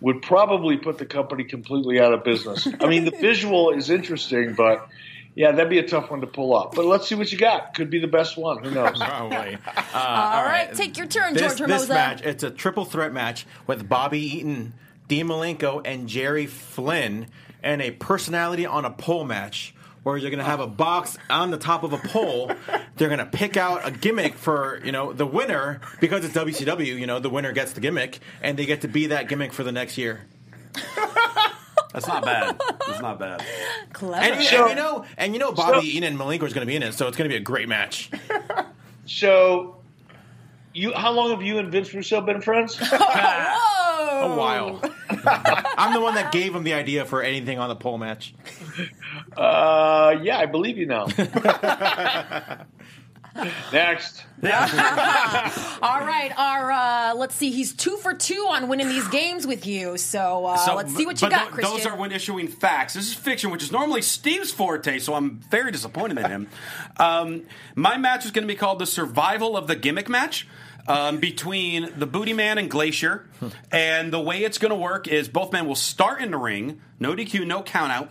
[0.00, 2.66] would probably put the company completely out of business.
[2.80, 4.88] I mean, the visual is interesting, but
[5.34, 6.74] yeah, that'd be a tough one to pull off.
[6.74, 7.74] But let's see what you got.
[7.74, 8.64] Could be the best one.
[8.64, 8.98] Who knows?
[9.02, 9.58] Probably.
[9.66, 11.94] Uh, All right, take your turn, This, George this Hermosa.
[11.94, 14.74] match, it's a triple threat match with Bobby Eaton,
[15.06, 17.26] Dean Malenko, and Jerry Flynn,
[17.62, 19.74] and a personality on a pole match.
[20.02, 22.50] Where you're gonna have a box on the top of a pole,
[22.96, 26.98] they're gonna pick out a gimmick for you know the winner because it's WCW.
[26.98, 29.62] You know the winner gets the gimmick, and they get to be that gimmick for
[29.62, 30.22] the next year.
[31.92, 32.58] That's not bad.
[32.86, 33.44] That's not bad.
[33.92, 34.24] Clever.
[34.24, 36.54] And, you- So- and you know, and you know, Bobby So- Eaton and Malenko is
[36.54, 38.10] gonna be in it, so it's gonna be a great match.
[39.06, 39.76] So,
[40.72, 42.78] you how long have you and Vince Russo been friends?
[42.92, 44.80] Oh, A while.
[45.78, 48.34] I'm the one that gave him the idea for anything on the pole match.
[49.36, 51.06] Uh, yeah, I believe you now.
[53.72, 54.24] Next.
[54.42, 57.50] All right, our uh, let's see.
[57.52, 59.96] He's two for two on winning these games with you.
[59.98, 61.76] So, uh, So, let's see what you but got, tho- Christian.
[61.76, 62.94] Those are when issuing facts.
[62.94, 66.48] This is fiction, which is normally Steve's forte, so I'm very disappointed in him.
[66.96, 67.42] Um,
[67.76, 70.48] my match is going to be called the Survival of the Gimmick match.
[70.88, 73.28] Um, between the Booty Man and Glacier,
[73.70, 76.80] and the way it's going to work is both men will start in the ring,
[76.98, 78.10] no DQ, no count out.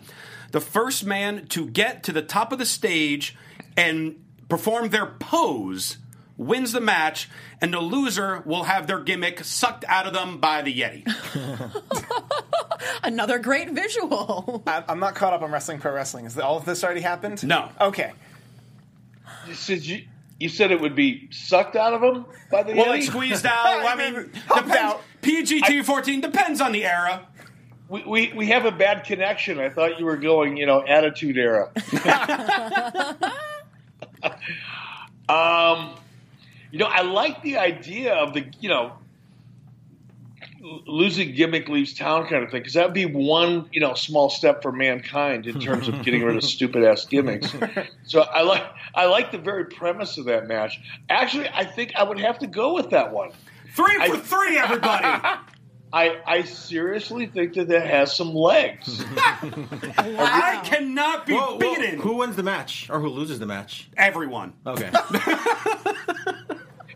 [0.52, 3.36] The first man to get to the top of the stage
[3.76, 5.98] and perform their pose
[6.38, 7.30] wins the match,
[7.62, 11.06] and the loser will have their gimmick sucked out of them by the Yeti.
[13.04, 14.64] Another great visual.
[14.66, 16.26] I, I'm not caught up on wrestling pro wrestling.
[16.26, 17.46] Is all of this already happened?
[17.46, 17.70] No.
[17.80, 18.14] Okay.
[19.48, 20.06] You said you,
[20.40, 22.90] you said it would be sucked out of them by the Well, Yeti?
[22.90, 23.66] like squeezed out.
[23.66, 24.14] I mean,
[24.48, 25.02] Pumped depends, out.
[25.22, 27.28] PG 14 depends on the era.
[27.90, 29.60] we, we we have a bad connection.
[29.60, 31.72] I thought you were going, you know, attitude era.
[35.30, 35.96] um,
[36.72, 38.94] You know, I like the idea of the you know
[40.62, 44.30] losing gimmick leaves town kind of thing because that would be one you know small
[44.30, 47.54] step for mankind in terms of getting rid of stupid ass gimmicks.
[48.06, 48.64] So I like
[48.96, 50.80] I like the very premise of that match.
[51.10, 53.32] Actually, I think I would have to go with that one.
[53.76, 55.06] Three for I- three, everybody.
[55.92, 59.04] I I seriously think that that has some legs.
[59.18, 62.00] I cannot be Whoa, whoa, beaten.
[62.00, 63.90] Who wins the match or who loses the match?
[63.98, 64.54] Everyone.
[64.68, 64.92] Okay.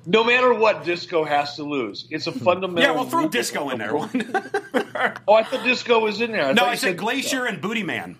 [0.06, 2.06] No matter what, Disco has to lose.
[2.10, 2.40] It's a hmm.
[2.40, 2.84] fundamental.
[2.84, 3.28] Yeah, well, throw.
[3.28, 3.94] Disco in there.
[5.28, 6.54] Oh, I thought Disco was in there.
[6.54, 7.06] no, I you said Disco.
[7.06, 8.18] Glacier and Booty Man.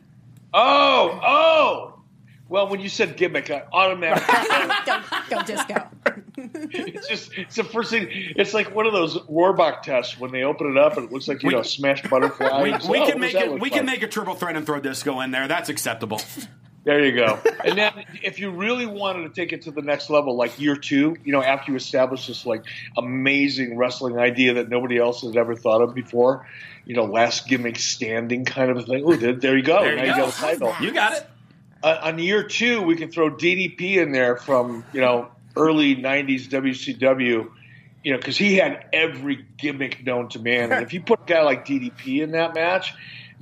[0.54, 1.94] Oh, oh.
[2.50, 4.36] Well, when you said gimmick, I automatically.
[4.86, 5.88] go, go disco.
[6.72, 8.08] it's just it's the first thing.
[8.10, 11.28] It's like one of those Rorschach tests when they open it up and it looks
[11.28, 12.62] like you We- know smashed butterfly.
[12.62, 13.52] We, we oh, can make it.
[13.52, 15.48] look We can make a triple threat and throw Disco in there.
[15.48, 16.22] That's acceptable.
[16.84, 17.40] There you go.
[17.64, 20.76] And then if you really wanted to take it to the next level, like year
[20.76, 22.66] two, you know, after you establish this like
[22.98, 26.46] amazing wrestling idea that nobody else had ever thought of before,
[26.86, 29.04] you know, last gimmick standing kind of a thing.
[29.06, 29.82] Oh, there, there you go.
[29.82, 30.26] There now you you go.
[30.26, 30.76] got a title.
[30.82, 31.30] You got it.
[31.84, 36.50] uh, on year two, we can throw DDP in there from you know early '90s
[36.50, 37.50] WCW,
[38.04, 40.74] you know, because he had every gimmick known to man.
[40.74, 42.94] And if you put a guy like DDP in that match,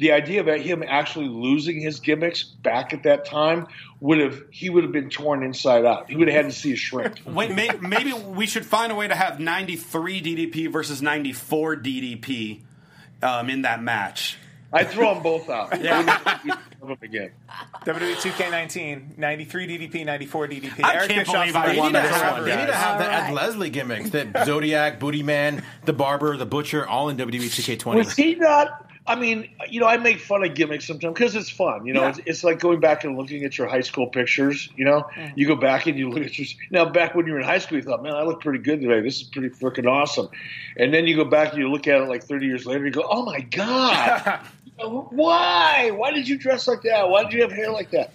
[0.01, 3.67] the idea about him actually losing his gimmicks back at that time
[3.99, 6.09] would have he would have been torn inside out.
[6.09, 7.21] He would have had to see a shrink.
[7.27, 12.61] Wait, may, maybe we should find a way to have 93 DDP versus 94 DDP
[13.21, 14.39] um, in that match.
[14.73, 15.79] I'd throw them both out.
[15.81, 16.57] Yeah.
[16.81, 17.29] Of them again.
[17.85, 20.83] WWE 2K19, 93 DDP, 94 DDP.
[20.83, 22.71] I Eric can't Bischoff's believe I the They one need to have, they need to
[22.71, 22.73] guys.
[22.73, 23.33] have the All Ed.
[23.33, 27.95] Leslie gimmicks, the Zodiac, Booty Man, the Barber, the Butcher, all in WWE 2K20.
[27.97, 28.90] Was he not?
[29.07, 31.85] I mean, you know, I make fun of gimmicks sometimes because it's fun.
[31.87, 32.09] You know, Yeah.
[32.09, 34.69] it's, it's like going back and looking at your high school pictures.
[34.75, 36.85] You know, you go back and you look at your now.
[36.85, 39.01] Back when you were in high school, you thought, "Man, I look pretty good today.
[39.01, 40.29] This is pretty freaking awesome."
[40.77, 42.91] And then you go back and you look at it like 30 years later, you
[42.91, 44.39] go, "Oh my god,
[44.77, 45.91] why?
[45.91, 47.09] Why did you dress like that?
[47.09, 48.13] Why did you have hair like that?"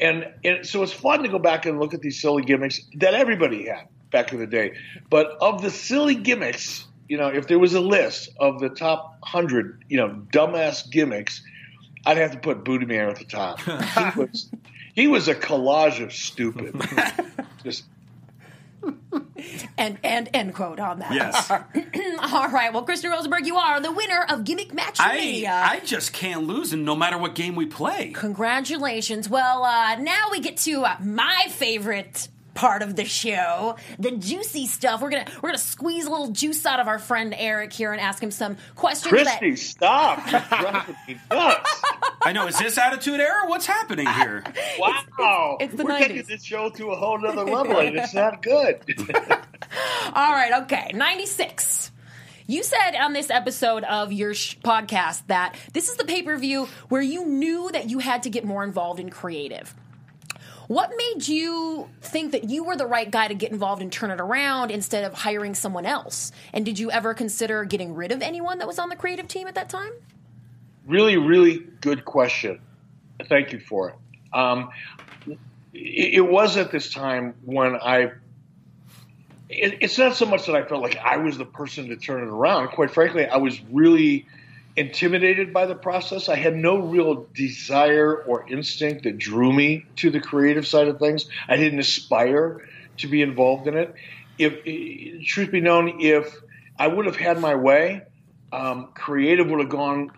[0.00, 3.14] And, and so it's fun to go back and look at these silly gimmicks that
[3.14, 4.74] everybody had back in the day.
[5.08, 9.18] But of the silly gimmicks, you know, if there was a list of the top
[9.22, 11.42] hundred, you know, dumbass gimmicks,
[12.06, 13.60] I'd have to put Booty Man at the top.
[13.60, 13.70] he
[14.20, 14.50] was
[14.94, 16.74] he was a collage of stupid.
[17.64, 17.84] Just
[19.78, 21.12] And and end quote on that.
[21.12, 21.50] Yes.
[22.32, 22.72] All right.
[22.72, 26.72] Well, Christian Rosenberg, you are the winner of Gimmick Match I, I just can't lose,
[26.72, 28.12] and no matter what game we play.
[28.12, 29.28] Congratulations.
[29.28, 34.66] Well, uh, now we get to uh, my favorite part of the show, the juicy
[34.66, 35.02] stuff.
[35.02, 38.00] We're gonna we're gonna squeeze a little juice out of our friend Eric here and
[38.00, 39.10] ask him some questions.
[39.10, 40.30] Christy, that, stop!
[40.30, 41.82] You're driving me nuts.
[42.22, 42.46] I know.
[42.46, 43.46] Is this Attitude Era?
[43.46, 44.42] What's happening here?
[45.18, 45.98] Wow, it's the we're 90s.
[46.00, 48.80] taking this show to a whole nother level, and it's not good.
[50.14, 50.62] All right.
[50.62, 50.90] Okay.
[50.94, 51.90] Ninety six.
[52.46, 56.36] You said on this episode of your sh- podcast that this is the pay per
[56.36, 59.74] view where you knew that you had to get more involved in creative.
[60.66, 64.10] What made you think that you were the right guy to get involved and turn
[64.10, 66.32] it around instead of hiring someone else?
[66.52, 69.46] And did you ever consider getting rid of anyone that was on the creative team
[69.46, 69.92] at that time?
[70.86, 72.60] really, really good question.
[73.28, 73.94] Thank you for it.
[74.32, 74.70] Um,
[75.72, 78.12] it, was at this time when I.
[79.48, 82.22] It, it's not so much that I felt like I was the person to turn
[82.22, 82.68] it around.
[82.68, 84.26] Quite frankly, I was really
[84.76, 86.28] intimidated by the process.
[86.28, 90.98] I had no real desire or instinct that drew me to the creative side of
[90.98, 91.26] things.
[91.48, 92.66] I didn't aspire
[92.98, 93.94] to be involved in it.
[94.38, 96.34] If truth be known, if
[96.78, 98.02] I would have had my way,
[98.52, 100.10] um, creative would have gone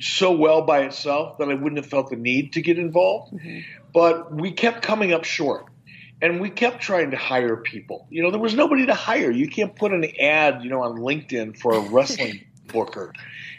[0.00, 3.34] so well by itself that I wouldn't have felt the need to get involved.
[3.92, 5.66] But we kept coming up short.
[6.22, 8.06] And we kept trying to hire people.
[8.08, 9.30] You know, there was nobody to hire.
[9.30, 13.12] You can't put an ad, you know, on LinkedIn for a wrestling booker.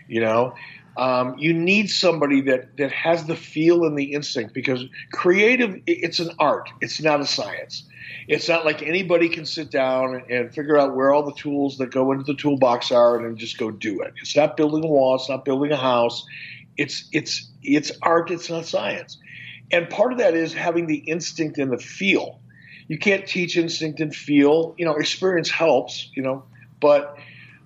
[0.07, 0.55] You know,
[0.97, 6.19] um, you need somebody that that has the feel and the instinct because creative it's
[6.19, 6.69] an art.
[6.81, 7.83] It's not a science.
[8.27, 11.91] It's not like anybody can sit down and, figure out where all the tools that
[11.91, 14.13] go into the toolbox are and just go do it.
[14.21, 15.15] It's not building a wall.
[15.15, 16.25] It's not building a house.
[16.77, 18.31] It's it's it's art.
[18.31, 19.17] It's not science.
[19.71, 22.39] And part of that is having the instinct and the feel.
[22.87, 24.75] You can't teach instinct and feel.
[24.77, 26.09] You know, experience helps.
[26.15, 26.43] You know,
[26.79, 27.17] but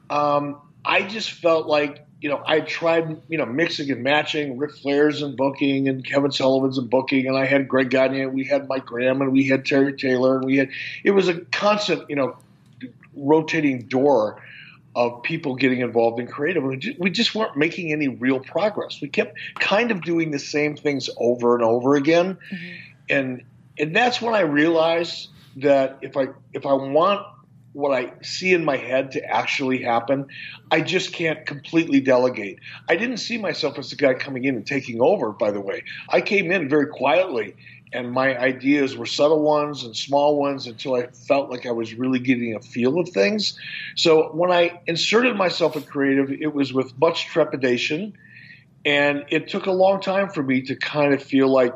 [0.10, 4.76] um, I just felt like you know I tried you know mixing and matching Ric
[4.76, 8.44] Flair's and booking and Kevin Sullivan's and booking, and I had Greg Gagne, and we
[8.44, 10.70] had Mike Graham, and we had Terry Taylor, and we had
[11.04, 12.38] it was a constant you know
[13.16, 14.42] rotating door
[14.96, 16.64] of people getting involved in creative.
[16.64, 19.00] We ju- we just weren't making any real progress.
[19.02, 22.76] We kept kind of doing the same things over and over again, mm-hmm.
[23.10, 23.44] and
[23.78, 27.26] and that's when I realized that if I if I want
[27.74, 30.28] what I see in my head to actually happen,
[30.72, 32.60] I just can't completely delegate.
[32.88, 35.84] I didn't see myself as the guy coming in and taking over, by the way.
[36.10, 37.56] I came in very quietly
[37.92, 41.94] and my ideas were subtle ones and small ones until I felt like I was
[41.94, 43.58] really getting a feel of things.
[43.96, 48.14] So when I inserted myself in creative, it was with much trepidation,
[48.86, 51.74] and it took a long time for me to kind of feel like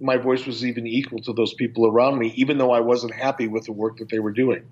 [0.00, 3.48] my voice was even equal to those people around me, even though I wasn't happy
[3.48, 4.62] with the work that they were doing.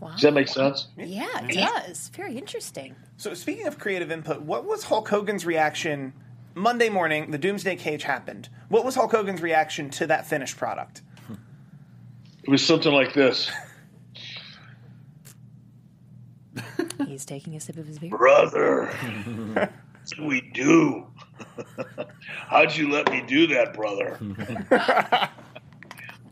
[0.00, 0.12] Wow.
[0.12, 0.88] Does that make sense?
[0.96, 2.08] Yeah, it does.
[2.08, 2.94] Very interesting.
[3.16, 6.12] So, speaking of creative input, what was Hulk Hogan's reaction
[6.54, 7.30] Monday morning?
[7.30, 8.50] The Doomsday Cage happened.
[8.68, 11.02] What was Hulk Hogan's reaction to that finished product?
[12.42, 13.50] It was something like this.
[17.06, 18.10] He's taking a sip of his beer.
[18.10, 18.86] Brother,
[19.54, 19.72] what
[20.16, 21.06] do we do?
[22.48, 24.18] How'd you let me do that, brother?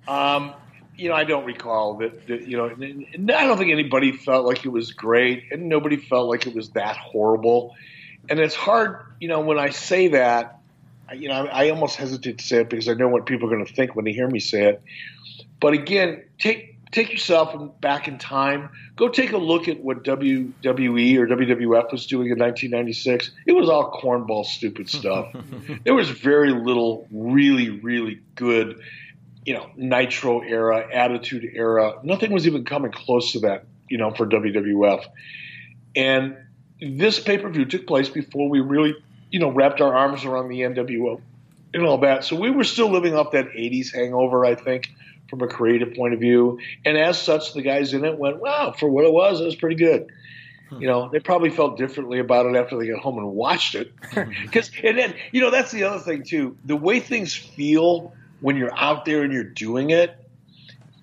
[0.09, 0.55] um,
[0.97, 4.65] you know, I don't recall that, that, you know, I don't think anybody felt like
[4.65, 7.75] it was great, and nobody felt like it was that horrible.
[8.29, 10.61] And it's hard, you know, when I say that,
[11.15, 13.55] you know, I, I almost hesitate to say it because I know what people are
[13.55, 14.83] going to think when they hear me say it.
[15.61, 18.71] But again, take take yourself back in time.
[18.97, 23.33] Go take a look at what WWE or WWF was doing in 1996.
[23.47, 25.35] It was all cornball, stupid stuff.
[25.85, 28.81] there was very little really, really good,
[29.45, 32.01] you know, Nitro era, Attitude era.
[32.03, 35.05] Nothing was even coming close to that, you know, for WWF.
[35.95, 36.37] And
[36.81, 38.95] this pay per view took place before we really,
[39.31, 41.21] you know, wrapped our arms around the NWO
[41.73, 42.25] and all that.
[42.25, 44.91] So we were still living off that 80s hangover, I think
[45.29, 46.59] from a creative point of view.
[46.85, 49.57] And as such, the guys in it went, wow, for what it was, it was
[49.57, 50.11] pretty good.
[50.71, 50.81] Hmm.
[50.81, 53.93] You know, they probably felt differently about it after they got home and watched it.
[54.43, 56.57] Because, and then, you know, that's the other thing, too.
[56.65, 58.13] The way things feel
[58.45, 60.15] when you're out there and you're doing it,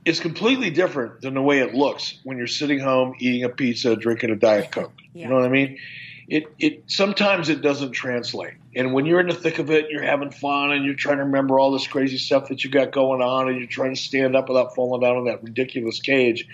[0.06, 3.96] is completely different than the way it looks when you're sitting home eating a pizza,
[3.96, 4.94] drinking a Diet Coke.
[5.12, 5.24] Yeah.
[5.24, 5.80] You know what I mean?
[6.28, 8.54] It, it sometimes it doesn't translate.
[8.76, 11.24] And when you're in the thick of it, you're having fun and you're trying to
[11.24, 14.36] remember all this crazy stuff that you got going on and you're trying to stand
[14.36, 16.48] up without falling down in that ridiculous cage.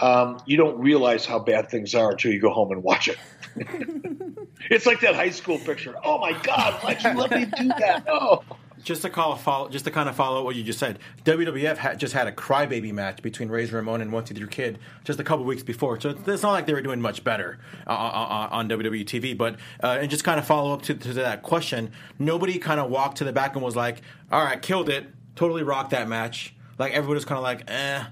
[0.00, 3.18] Um, you don't realize how bad things are until you go home and watch it.
[4.70, 5.96] it's like that high school picture.
[6.04, 8.04] Oh my God, why'd you let me do that?
[8.08, 8.44] Oh
[8.82, 12.14] just to call follow, just to kind of follow what you just said, WWF just
[12.14, 15.44] had a crybaby match between Razor Ramon and One Two Three Kid just a couple
[15.44, 18.68] weeks before, so it's not like they were doing much better uh, uh, uh on
[18.68, 19.36] WWE TV.
[19.36, 22.90] But uh, and just kind of follow up to, to that question, nobody kind of
[22.90, 26.54] walked to the back and was like, "All right, killed it, totally rocked that match."
[26.78, 28.04] Like everybody was kind of like, "Eh,"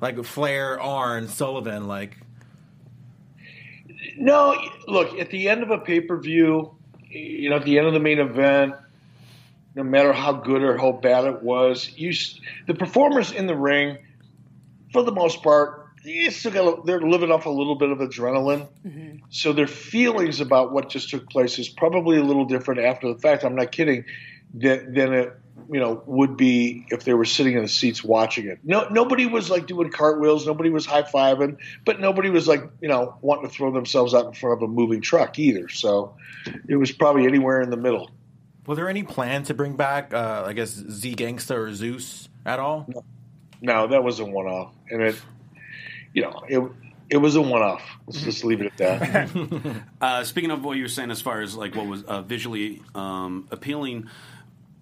[0.00, 2.18] like Flair, Arn, Sullivan, like.
[4.16, 6.76] No, look at the end of a pay per view.
[7.08, 8.74] You know, at the end of the main event,
[9.74, 11.90] no matter how good or how bad it was.
[11.96, 12.12] You,
[12.66, 13.98] the performers in the ring,
[14.92, 18.68] for the most part, you still got, they're living off a little bit of adrenaline.
[18.86, 19.16] Mm-hmm.
[19.30, 23.18] So their feelings about what just took place is probably a little different after the
[23.18, 23.44] fact.
[23.44, 24.04] I'm not kidding.
[24.56, 25.32] Than, than it
[25.70, 28.58] you know would be if they were sitting in the seats watching it.
[28.64, 30.46] No, nobody was like doing cartwheels.
[30.46, 34.26] Nobody was high fiving, but nobody was like you know wanting to throw themselves out
[34.26, 35.68] in front of a moving truck either.
[35.68, 36.16] So
[36.68, 38.10] it was probably anywhere in the middle.
[38.66, 42.58] Were there any plans to bring back, uh, I guess, Z Gangsta or Zeus at
[42.58, 42.86] all?
[42.88, 43.04] No.
[43.60, 44.72] no, that was a one off.
[44.90, 45.20] And it,
[46.12, 46.72] you know, it,
[47.10, 47.82] it was a one off.
[48.06, 49.82] Let's just leave it at that.
[50.00, 52.82] uh, speaking of what you were saying as far as like what was uh, visually
[52.94, 54.08] um, appealing,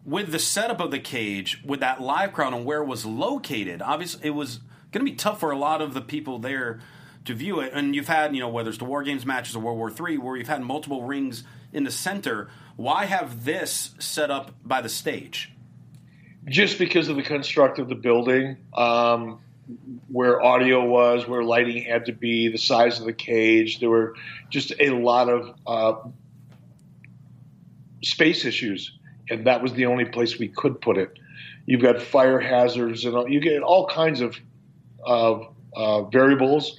[0.05, 3.83] with the setup of the cage, with that live crowd and where it was located,
[3.83, 6.81] obviously it was going to be tough for a lot of the people there
[7.25, 7.73] to view it.
[7.73, 10.19] And you've had, you know, whether it's the War Games matches or World War Three,
[10.19, 12.49] where you've had multiple rings in the center.
[12.77, 15.53] Why have this set up by the stage?
[16.47, 19.41] Just because of the construct of the building, um,
[20.09, 23.79] where audio was, where lighting had to be, the size of the cage.
[23.79, 24.15] There were
[24.51, 25.95] just a lot of uh,
[28.03, 28.99] space issues,
[29.31, 31.19] and that was the only place we could put it.
[31.67, 34.37] You've got fire hazards, and you get all kinds of
[35.05, 36.77] of uh, variables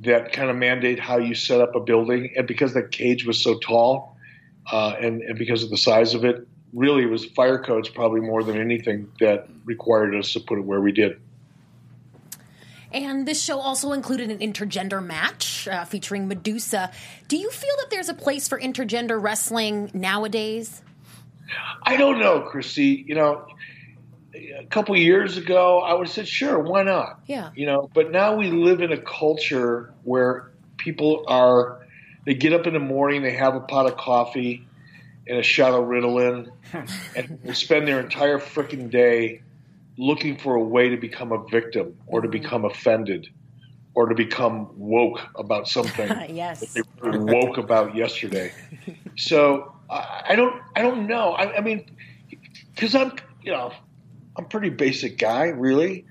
[0.00, 2.32] that kind of mandate how you set up a building.
[2.36, 4.11] And because the cage was so tall,
[4.70, 8.20] uh, and, and because of the size of it, really it was fire codes probably
[8.20, 11.20] more than anything that required us to put it where we did.
[12.92, 16.90] And this show also included an intergender match uh, featuring Medusa.
[17.26, 20.82] Do you feel that there's a place for intergender wrestling nowadays?
[21.82, 23.04] I don't know, Chrissy.
[23.06, 23.46] You know,
[24.34, 27.20] a couple years ago, I would have said, sure, why not?
[27.26, 27.50] Yeah.
[27.54, 31.81] You know, but now we live in a culture where people are,
[32.24, 34.66] they get up in the morning, they have a pot of coffee
[35.26, 36.50] and a shot of Ritalin,
[37.16, 39.42] and they spend their entire freaking day
[39.98, 42.42] looking for a way to become a victim or to mm-hmm.
[42.42, 43.28] become offended
[43.94, 46.60] or to become woke about something Yes.
[46.60, 48.52] that they were woke about yesterday.
[49.14, 51.32] So I, I don't I don't know.
[51.32, 51.84] I, I mean,
[52.74, 53.12] because I'm
[53.42, 53.70] you know
[54.36, 56.06] I'm a pretty basic guy, really.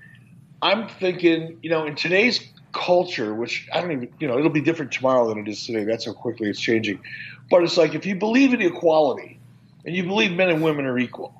[0.62, 4.60] I'm thinking, you know, in today's culture, which I don't even, you know, it'll be
[4.60, 5.84] different tomorrow than it is today.
[5.84, 7.00] That's how quickly it's changing.
[7.50, 9.38] But it's like if you believe in equality
[9.84, 11.34] and you believe men and women are equal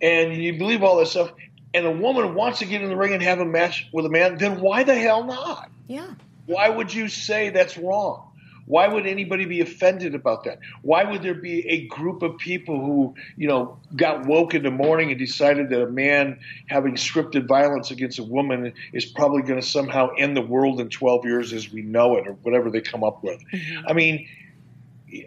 [0.00, 1.32] and you believe all that stuff,
[1.72, 4.08] and a woman wants to get in the ring and have a match with a
[4.08, 5.70] man, then why the hell not?
[5.86, 6.14] Yeah.
[6.46, 8.29] Why would you say that's wrong?
[8.70, 10.60] Why would anybody be offended about that?
[10.82, 14.70] Why would there be a group of people who, you know, got woke in the
[14.70, 19.60] morning and decided that a man having scripted violence against a woman is probably going
[19.60, 22.80] to somehow end the world in 12 years as we know it or whatever they
[22.80, 23.42] come up with?
[23.52, 23.88] Mm-hmm.
[23.88, 24.28] I mean,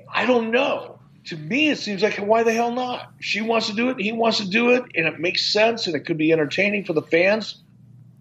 [0.09, 0.99] I don't know.
[1.25, 3.11] To me, it seems like why the hell not?
[3.19, 5.97] She wants to do it, he wants to do it, and it makes sense and
[5.97, 7.57] it could be entertaining for the fans.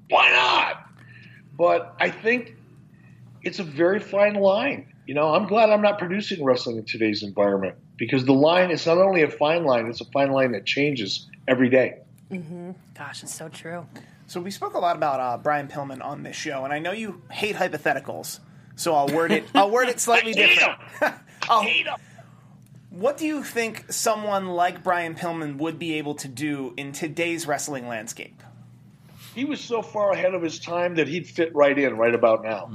[0.09, 0.85] Why not?
[1.57, 2.57] But I think
[3.45, 4.92] it's a very fine line.
[5.07, 8.87] You know, I'm glad I'm not producing wrestling in today's environment because the line is
[8.87, 11.99] not only a fine line, it's a fine line that changes every day.
[12.95, 13.87] Gosh, it's so true.
[14.27, 16.93] So we spoke a lot about uh, Brian Pillman on this show, and I know
[16.93, 18.39] you hate hypotheticals,
[18.77, 19.45] so I'll word it.
[19.55, 20.79] I'll word it slightly hate different.
[21.51, 21.97] I'll- Hate 'em.
[22.91, 27.47] what do you think someone like Brian Pillman would be able to do in today's
[27.47, 28.41] wrestling landscape?
[29.35, 32.45] He was so far ahead of his time that he'd fit right in right about
[32.45, 32.71] now.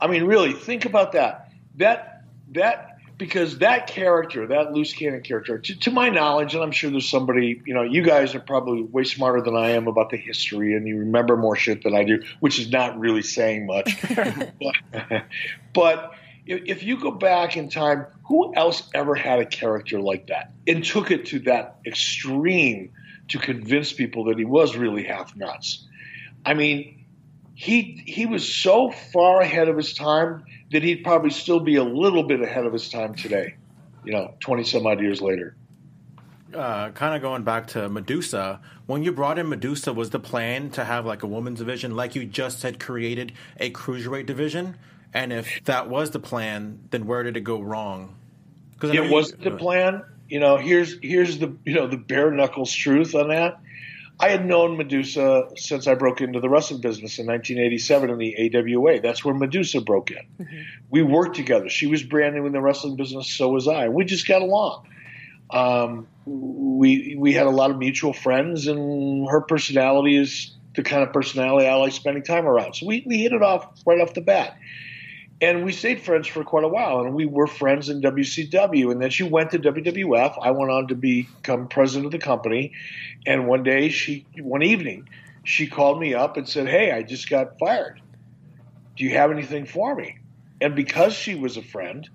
[0.00, 1.52] I mean, really, think about that.
[1.76, 2.90] That that
[3.20, 7.08] because that character, that loose cannon character, to, to my knowledge, and I'm sure there's
[7.08, 10.74] somebody, you know, you guys are probably way smarter than I am about the history,
[10.74, 13.94] and you remember more shit than I do, which is not really saying much.
[14.58, 15.24] but,
[15.74, 16.14] but
[16.46, 20.52] if, if you go back in time, who else ever had a character like that
[20.66, 22.90] and took it to that extreme
[23.28, 25.86] to convince people that he was really half nuts?
[26.46, 26.99] I mean,
[27.60, 31.84] he he was so far ahead of his time that he'd probably still be a
[31.84, 33.54] little bit ahead of his time today.
[34.02, 35.56] You know, twenty some odd years later.
[36.54, 40.70] uh, kind of going back to Medusa, when you brought in Medusa, was the plan
[40.70, 44.78] to have like a women's division, like you just had created a cruiserweight division?
[45.12, 48.16] And if that was the plan, then where did it go wrong?
[48.72, 50.02] Because It wasn't the plan.
[50.30, 53.60] You know, here's here's the you know the bare knuckles truth on that.
[54.20, 58.54] I had known Medusa since I broke into the wrestling business in 1987 in the
[58.54, 59.00] AWA.
[59.00, 60.46] That's where Medusa broke in.
[60.90, 61.70] We worked together.
[61.70, 63.88] She was brand new in the wrestling business, so was I.
[63.88, 64.86] We just got along.
[65.50, 71.02] Um, we we had a lot of mutual friends, and her personality is the kind
[71.02, 72.74] of personality I like spending time around.
[72.74, 74.56] So we, we hit it off right off the bat.
[75.42, 78.92] And we stayed friends for quite a while, and we were friends in WCW.
[78.92, 80.38] And then she went to WWF.
[80.40, 82.72] I went on to become president of the company.
[83.26, 85.08] And one day, she, one evening,
[85.44, 88.02] she called me up and said, "Hey, I just got fired.
[88.96, 90.18] Do you have anything for me?"
[90.60, 92.06] And because she was a friend,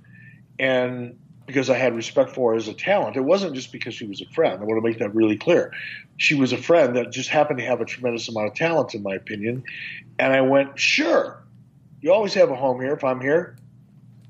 [0.60, 1.18] and
[1.48, 4.22] because I had respect for her as a talent, it wasn't just because she was
[4.22, 4.62] a friend.
[4.62, 5.74] I want to make that really clear.
[6.18, 9.02] She was a friend that just happened to have a tremendous amount of talent, in
[9.02, 9.64] my opinion.
[10.20, 11.42] And I went, "Sure."
[12.06, 12.94] You always have a home here.
[12.94, 13.58] If I'm here,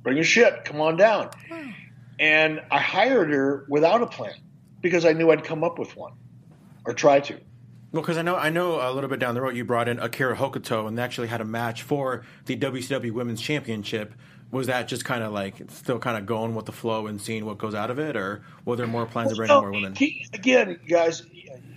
[0.01, 0.63] bring your shit.
[0.63, 1.31] Come on down.
[2.17, 4.35] And I hired her without a plan
[4.79, 6.13] because I knew I'd come up with one
[6.85, 7.33] or try to.
[7.91, 9.99] Well, because I know I know a little bit down the road you brought in
[9.99, 14.13] Akira Hokuto and they actually had a match for the WCW Women's Championship.
[14.51, 17.43] Was that just kind of like still kind of going with the flow and seeing
[17.45, 19.95] what goes out of it, or were there more plans to bring in more women?
[19.95, 21.23] he- again, guys,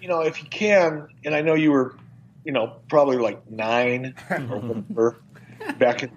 [0.01, 1.97] you know, if you can, and I know you were,
[2.45, 5.17] you know, probably like nine or whatever
[5.79, 6.11] back in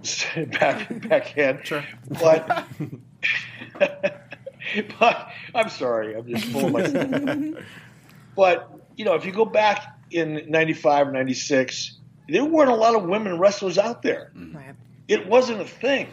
[0.59, 1.59] back back then.
[1.63, 1.83] Sure.
[2.09, 2.67] But
[4.99, 7.63] but I'm sorry, I'm just full of myself.
[8.35, 11.97] but you know, if you go back in '95, '96,
[12.29, 14.31] there weren't a lot of women wrestlers out there.
[14.35, 14.57] Mm-hmm.
[14.57, 14.75] Right.
[15.07, 16.07] It wasn't a thing.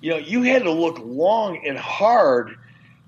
[0.00, 2.56] You know, you had to look long and hard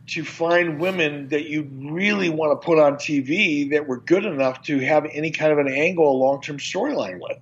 [0.08, 4.62] to find women that you really want to put on TV that were good enough
[4.62, 7.38] to have any kind of an angle, a long term storyline with.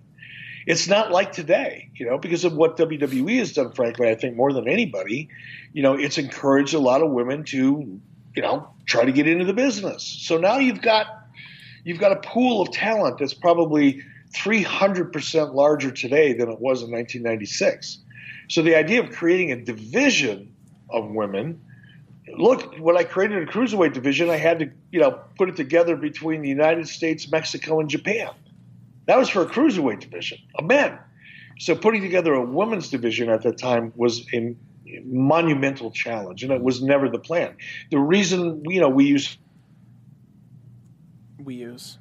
[0.66, 4.36] It's not like today, you know, because of what WWE has done, frankly, I think
[4.36, 5.28] more than anybody,
[5.72, 8.00] you know, it's encouraged a lot of women to,
[8.34, 10.02] you know, try to get into the business.
[10.04, 11.06] So now you've got
[11.84, 14.02] you've got a pool of talent that's probably
[14.32, 17.98] 300% larger today than it was in 1996.
[18.48, 20.54] So the idea of creating a division
[20.90, 21.60] of women,
[22.36, 25.96] look, when I created a cruiserweight division, I had to, you know, put it together
[25.96, 28.30] between the United States, Mexico, and Japan.
[29.06, 30.98] That was for a cruiserweight division a men.
[31.58, 34.56] So putting together a women's division at that time was a
[35.04, 37.56] monumental challenge, and it was never the plan.
[37.90, 39.38] The reason, you know, we use
[41.38, 41.98] We use.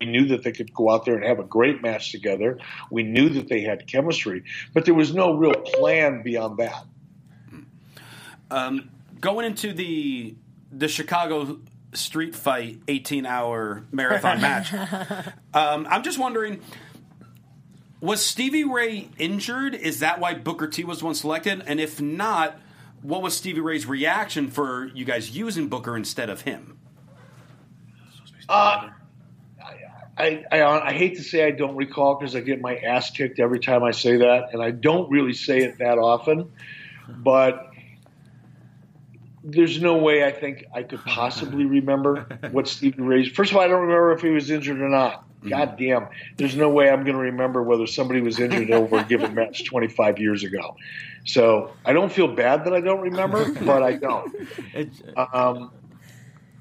[0.00, 2.58] We knew that they could go out there and have a great match together.
[2.90, 6.84] We knew that they had chemistry, but there was no real plan beyond that.
[8.50, 10.34] Um, going into the
[10.70, 11.60] the Chicago
[11.94, 14.72] street fight 18 hour marathon match,
[15.54, 16.60] um, I'm just wondering.
[18.00, 19.74] Was Stevie Ray injured?
[19.74, 21.64] Is that why Booker T was the one selected?
[21.66, 22.56] And if not,
[23.02, 26.78] what was Stevie Ray's reaction for you guys using Booker instead of him?
[28.48, 28.90] Uh,
[30.18, 33.38] I, I, I hate to say I don't recall because I get my ass kicked
[33.38, 36.50] every time I say that, and I don't really say it that often.
[37.08, 37.67] But
[39.50, 43.28] there's no way I think I could possibly remember what Stevie Ray's.
[43.28, 45.24] First of all, I don't remember if he was injured or not.
[45.48, 49.04] God damn, there's no way I'm going to remember whether somebody was injured over a
[49.04, 50.76] given match 25 years ago.
[51.24, 54.34] So I don't feel bad that I don't remember, but I don't.
[55.16, 55.70] Um,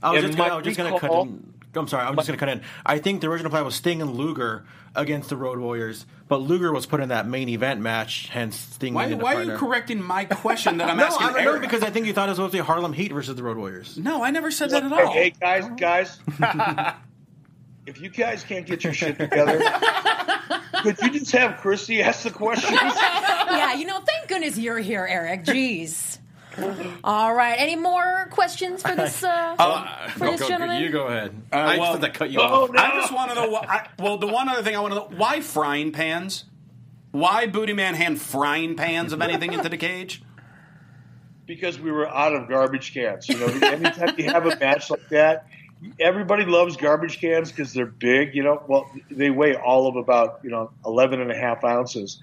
[0.04, 1.54] I was just gonna, my I was just gonna cut in.
[1.76, 2.62] I'm sorry, I'm just gonna cut in.
[2.86, 4.66] I think the original plan was Sting and Luger
[4.96, 8.94] against the Road Warriors, but Luger was put in that main event match, hence Sting.
[8.94, 11.62] Why, why are you correcting my question that I'm No, asking I don't know Eric?
[11.62, 13.58] because I think you thought it was supposed to be Harlem Heat versus the Road
[13.58, 13.98] Warriors.
[13.98, 15.12] no, I never said that at Hey, all.
[15.14, 15.76] hey, guys, oh.
[15.76, 16.20] guys.
[17.86, 19.60] if you guys can't get your shit together,
[20.84, 22.74] could you just have Christy ask the questions?
[22.82, 25.46] yeah, you know, thank goodness you're here, Eric.
[25.46, 26.17] Jeez.
[27.04, 27.56] All right.
[27.60, 29.56] Any more questions for this uh,
[30.14, 30.82] for Go- this go- gentleman?
[30.82, 31.40] You go ahead.
[31.52, 32.72] Uh, I well- just had to cut you Oh, off.
[32.72, 32.82] no.
[32.82, 33.50] I just want to know.
[33.50, 36.46] Why, I, well, the one other thing I want to know: why frying pans?
[37.12, 40.22] Why Booty Man hand frying pans of anything into the cage?
[41.46, 43.30] because we were out of garbage cans.
[43.30, 45.48] You know, anytime you have a match like that,
[45.98, 48.36] everybody loves garbage cans because they're big.
[48.36, 52.20] You know, well, they weigh all of about you know 11 and a half ounces,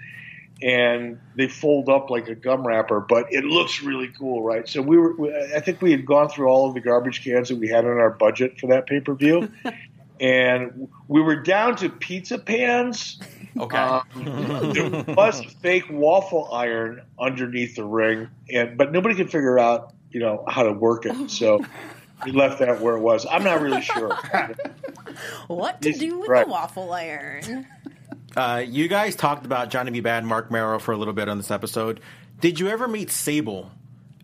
[0.62, 3.00] and they fold up like a gum wrapper.
[3.00, 4.68] But it looks really cool, right?
[4.68, 5.14] So we were,
[5.55, 7.90] I think we had gone through all of the garbage cans that we had in
[7.90, 9.48] our budget for that pay per view.
[10.20, 13.18] And we were down to pizza pans.
[13.59, 13.76] Okay.
[13.76, 19.59] Um, there was a fake waffle iron underneath the ring, and but nobody could figure
[19.59, 21.32] out, you know, how to work it.
[21.32, 21.64] So
[22.24, 23.26] we left that where it was.
[23.28, 24.16] I'm not really sure.
[25.48, 26.46] What to do with Right.
[26.46, 27.66] the waffle iron?
[28.37, 30.03] Uh, you guys talked about Johnny B.
[30.03, 32.01] Badd, Marc Mero for a little bit on this episode.
[32.41, 33.70] Did you ever meet Sable?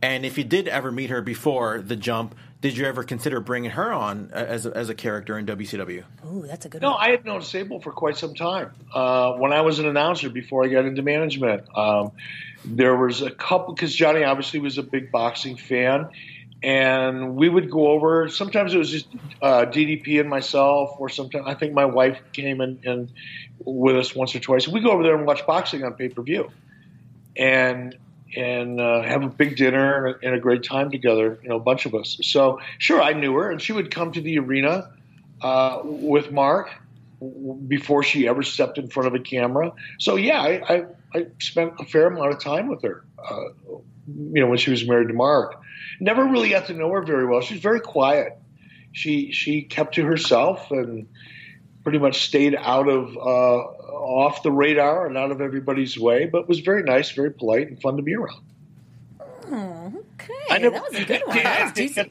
[0.03, 3.71] And if you did ever meet her before the jump, did you ever consider bringing
[3.73, 6.05] her on as a, as a character in WCW?
[6.27, 6.99] Ooh, that's a good No, one.
[7.01, 8.73] I had known Sable for quite some time.
[8.93, 12.13] Uh, when I was an announcer before I got into management, um,
[12.65, 16.09] there was a couple because Johnny obviously was a big boxing fan,
[16.63, 18.29] and we would go over.
[18.29, 19.07] Sometimes it was just
[19.41, 23.11] uh, DDP and myself, or sometimes I think my wife came in, in
[23.65, 24.69] with us once or twice.
[24.69, 26.51] We go over there and watch boxing on pay per view,
[27.37, 27.97] and
[28.37, 31.39] and uh, have a big dinner and a, great time together.
[31.43, 32.19] You know, a bunch of us.
[32.23, 34.93] So sure, I knew her, and she would come to the arena
[35.41, 36.71] uh, with Marc
[37.69, 39.73] before she ever stepped in front of a camera.
[39.99, 40.85] So yeah, I, I,
[41.15, 43.05] I spent a fair amount of time with her.
[44.07, 45.61] You know, when she was married to Marc,
[46.01, 47.41] never really got to know her very well.
[47.41, 48.39] She's very quiet.
[48.93, 51.07] She she kept to herself and
[51.85, 56.49] pretty much stayed out of uh, off the radar and out of everybody's way, but
[56.49, 58.43] was very nice, very polite, and fun to be around.
[59.53, 61.37] Okay, I never- that was a good one.
[61.95, 62.11] That.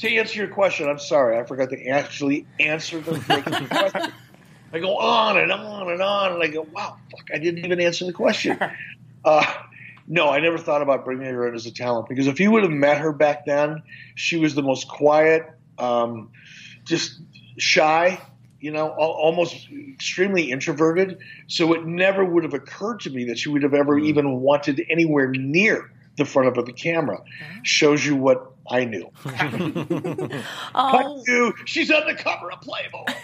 [0.00, 3.68] To answer your question, I'm sorry, I forgot to actually answer the question.
[4.72, 7.80] I go on and on and on, and I go, wow, fuck, I didn't even
[7.80, 8.58] answer the question.
[9.24, 9.54] Uh,
[10.06, 12.62] no, I never thought about bringing her in as a talent because if you would
[12.62, 13.82] have met her back then,
[14.14, 15.46] she was the most quiet,
[15.78, 16.30] um,
[16.84, 17.20] just
[17.58, 18.20] shy,
[18.60, 21.18] you know, almost extremely introverted.
[21.46, 24.84] So it never would have occurred to me that she would have ever even wanted
[24.90, 27.22] anywhere near the front of the camera.
[27.62, 29.10] Shows you what I knew.
[30.76, 33.04] Oh, Cut to, she's on the cover of Playboy.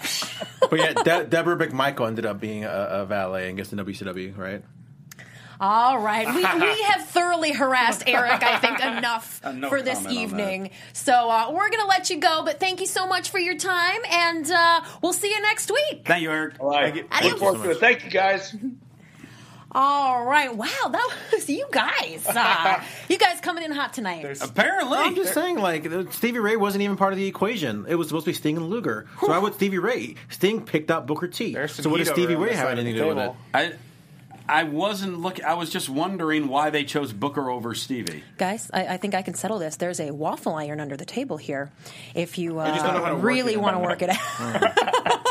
[0.69, 4.37] But yeah, De- Deborah McMichael ended up being a, a valet, I guess, in WCW,
[4.37, 4.63] right?
[5.61, 6.27] All right.
[6.27, 10.71] We, we have thoroughly harassed Eric, I think, enough Uh, no for this evening.
[10.93, 13.57] So uh, we're going to let you go, but thank you so much for your
[13.57, 16.07] time, and uh, we'll see you next week.
[16.07, 16.55] Thank you, Eric.
[16.61, 17.07] All right.
[17.11, 17.33] Adios.
[17.33, 17.79] Look forward to it.
[17.79, 18.55] Thank you, guys.
[19.73, 20.55] All right.
[20.55, 22.27] Wow, that was you guys.
[22.27, 24.41] Uh, you guys coming in hot tonight.
[24.43, 27.87] Apparently, I'm just saying, like Stevie Ray wasn't even part of the equation.
[27.89, 29.07] It was supposed to be Sting and Luger.
[29.21, 30.17] So why would Stevie Ray?
[30.29, 31.55] Sting picked up Booker T.
[31.69, 33.33] So what does Stevie Ray have anything to do with it?
[33.55, 33.73] I
[34.51, 35.45] I wasn't looking.
[35.45, 38.25] I was just wondering why they chose Booker over Stevie.
[38.37, 39.77] Guys, I, I think I can settle this.
[39.77, 41.71] There's a waffle iron under the table here.
[42.17, 45.21] If you just don't know how uh, to really want to work it out.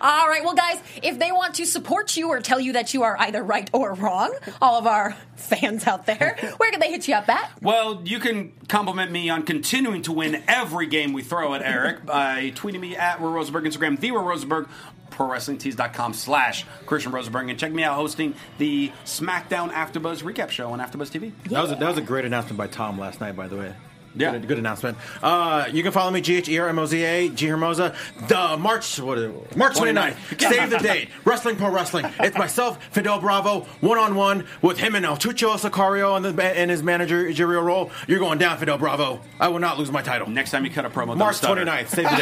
[0.00, 3.02] All right, well, guys, if they want to support you or tell you that you
[3.02, 4.32] are either right or wrong,
[4.62, 7.50] all of our fans out there, where can they hit you up at?
[7.60, 12.06] Well, you can compliment me on continuing to win every game we throw at Eric
[12.06, 14.68] by tweeting me at Will Rosenberg, Instagram, the Will Rosenberg,
[15.10, 20.80] ProWrestlingTees.com slash Christian Rosenberg, and check me out hosting the SmackDown AfterBuzz recap show on
[20.80, 21.32] AfterBuzz TV.
[21.50, 23.74] That was a, that was a great announcement by Tom last night, by the way.
[24.14, 24.32] Yeah.
[24.32, 24.98] good, good announcement.
[25.22, 27.94] Uh, you can follow me G H E R M O Z A G Hermosa.
[28.26, 29.56] The March what is it?
[29.56, 30.40] March 29th.
[30.40, 31.08] Save the date.
[31.24, 32.06] Wrestling Pro Wrestling.
[32.20, 36.42] It's myself, Fidel Bravo, one on one with him and El Tucho Sicario and, the,
[36.42, 37.90] and his managerial role.
[38.06, 39.20] You're going down, Fidel Bravo.
[39.38, 40.28] I will not lose my title.
[40.28, 41.64] Next time you cut a promo, March stutter.
[41.64, 41.88] 29th.
[41.88, 42.16] Save the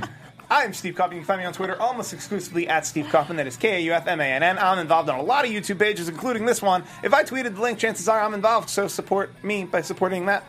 [0.00, 0.10] date.
[0.54, 1.16] I'm Steve Kaufmann.
[1.16, 3.38] You can find me on Twitter almost exclusively at Steve Kaufmann.
[3.38, 4.56] That is K A U F M A N N.
[4.56, 6.84] I'm involved on a lot of YouTube pages, including this one.
[7.02, 10.44] If I tweeted the link, chances are I'm involved, so support me by supporting that.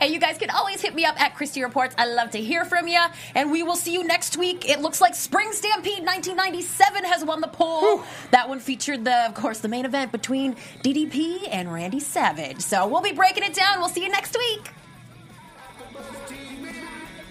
[0.00, 1.94] And you guys can always hit me up at Christy Reports.
[1.96, 3.00] I love to hear from you.
[3.36, 4.68] And we will see you next week.
[4.68, 8.02] It looks like Spring Stampede 1997 has won the poll.
[8.32, 12.62] That one featured the, of course, the main event between DDP and Randy Savage.
[12.62, 13.78] So we'll be breaking it down.
[13.78, 14.72] We'll see you next week.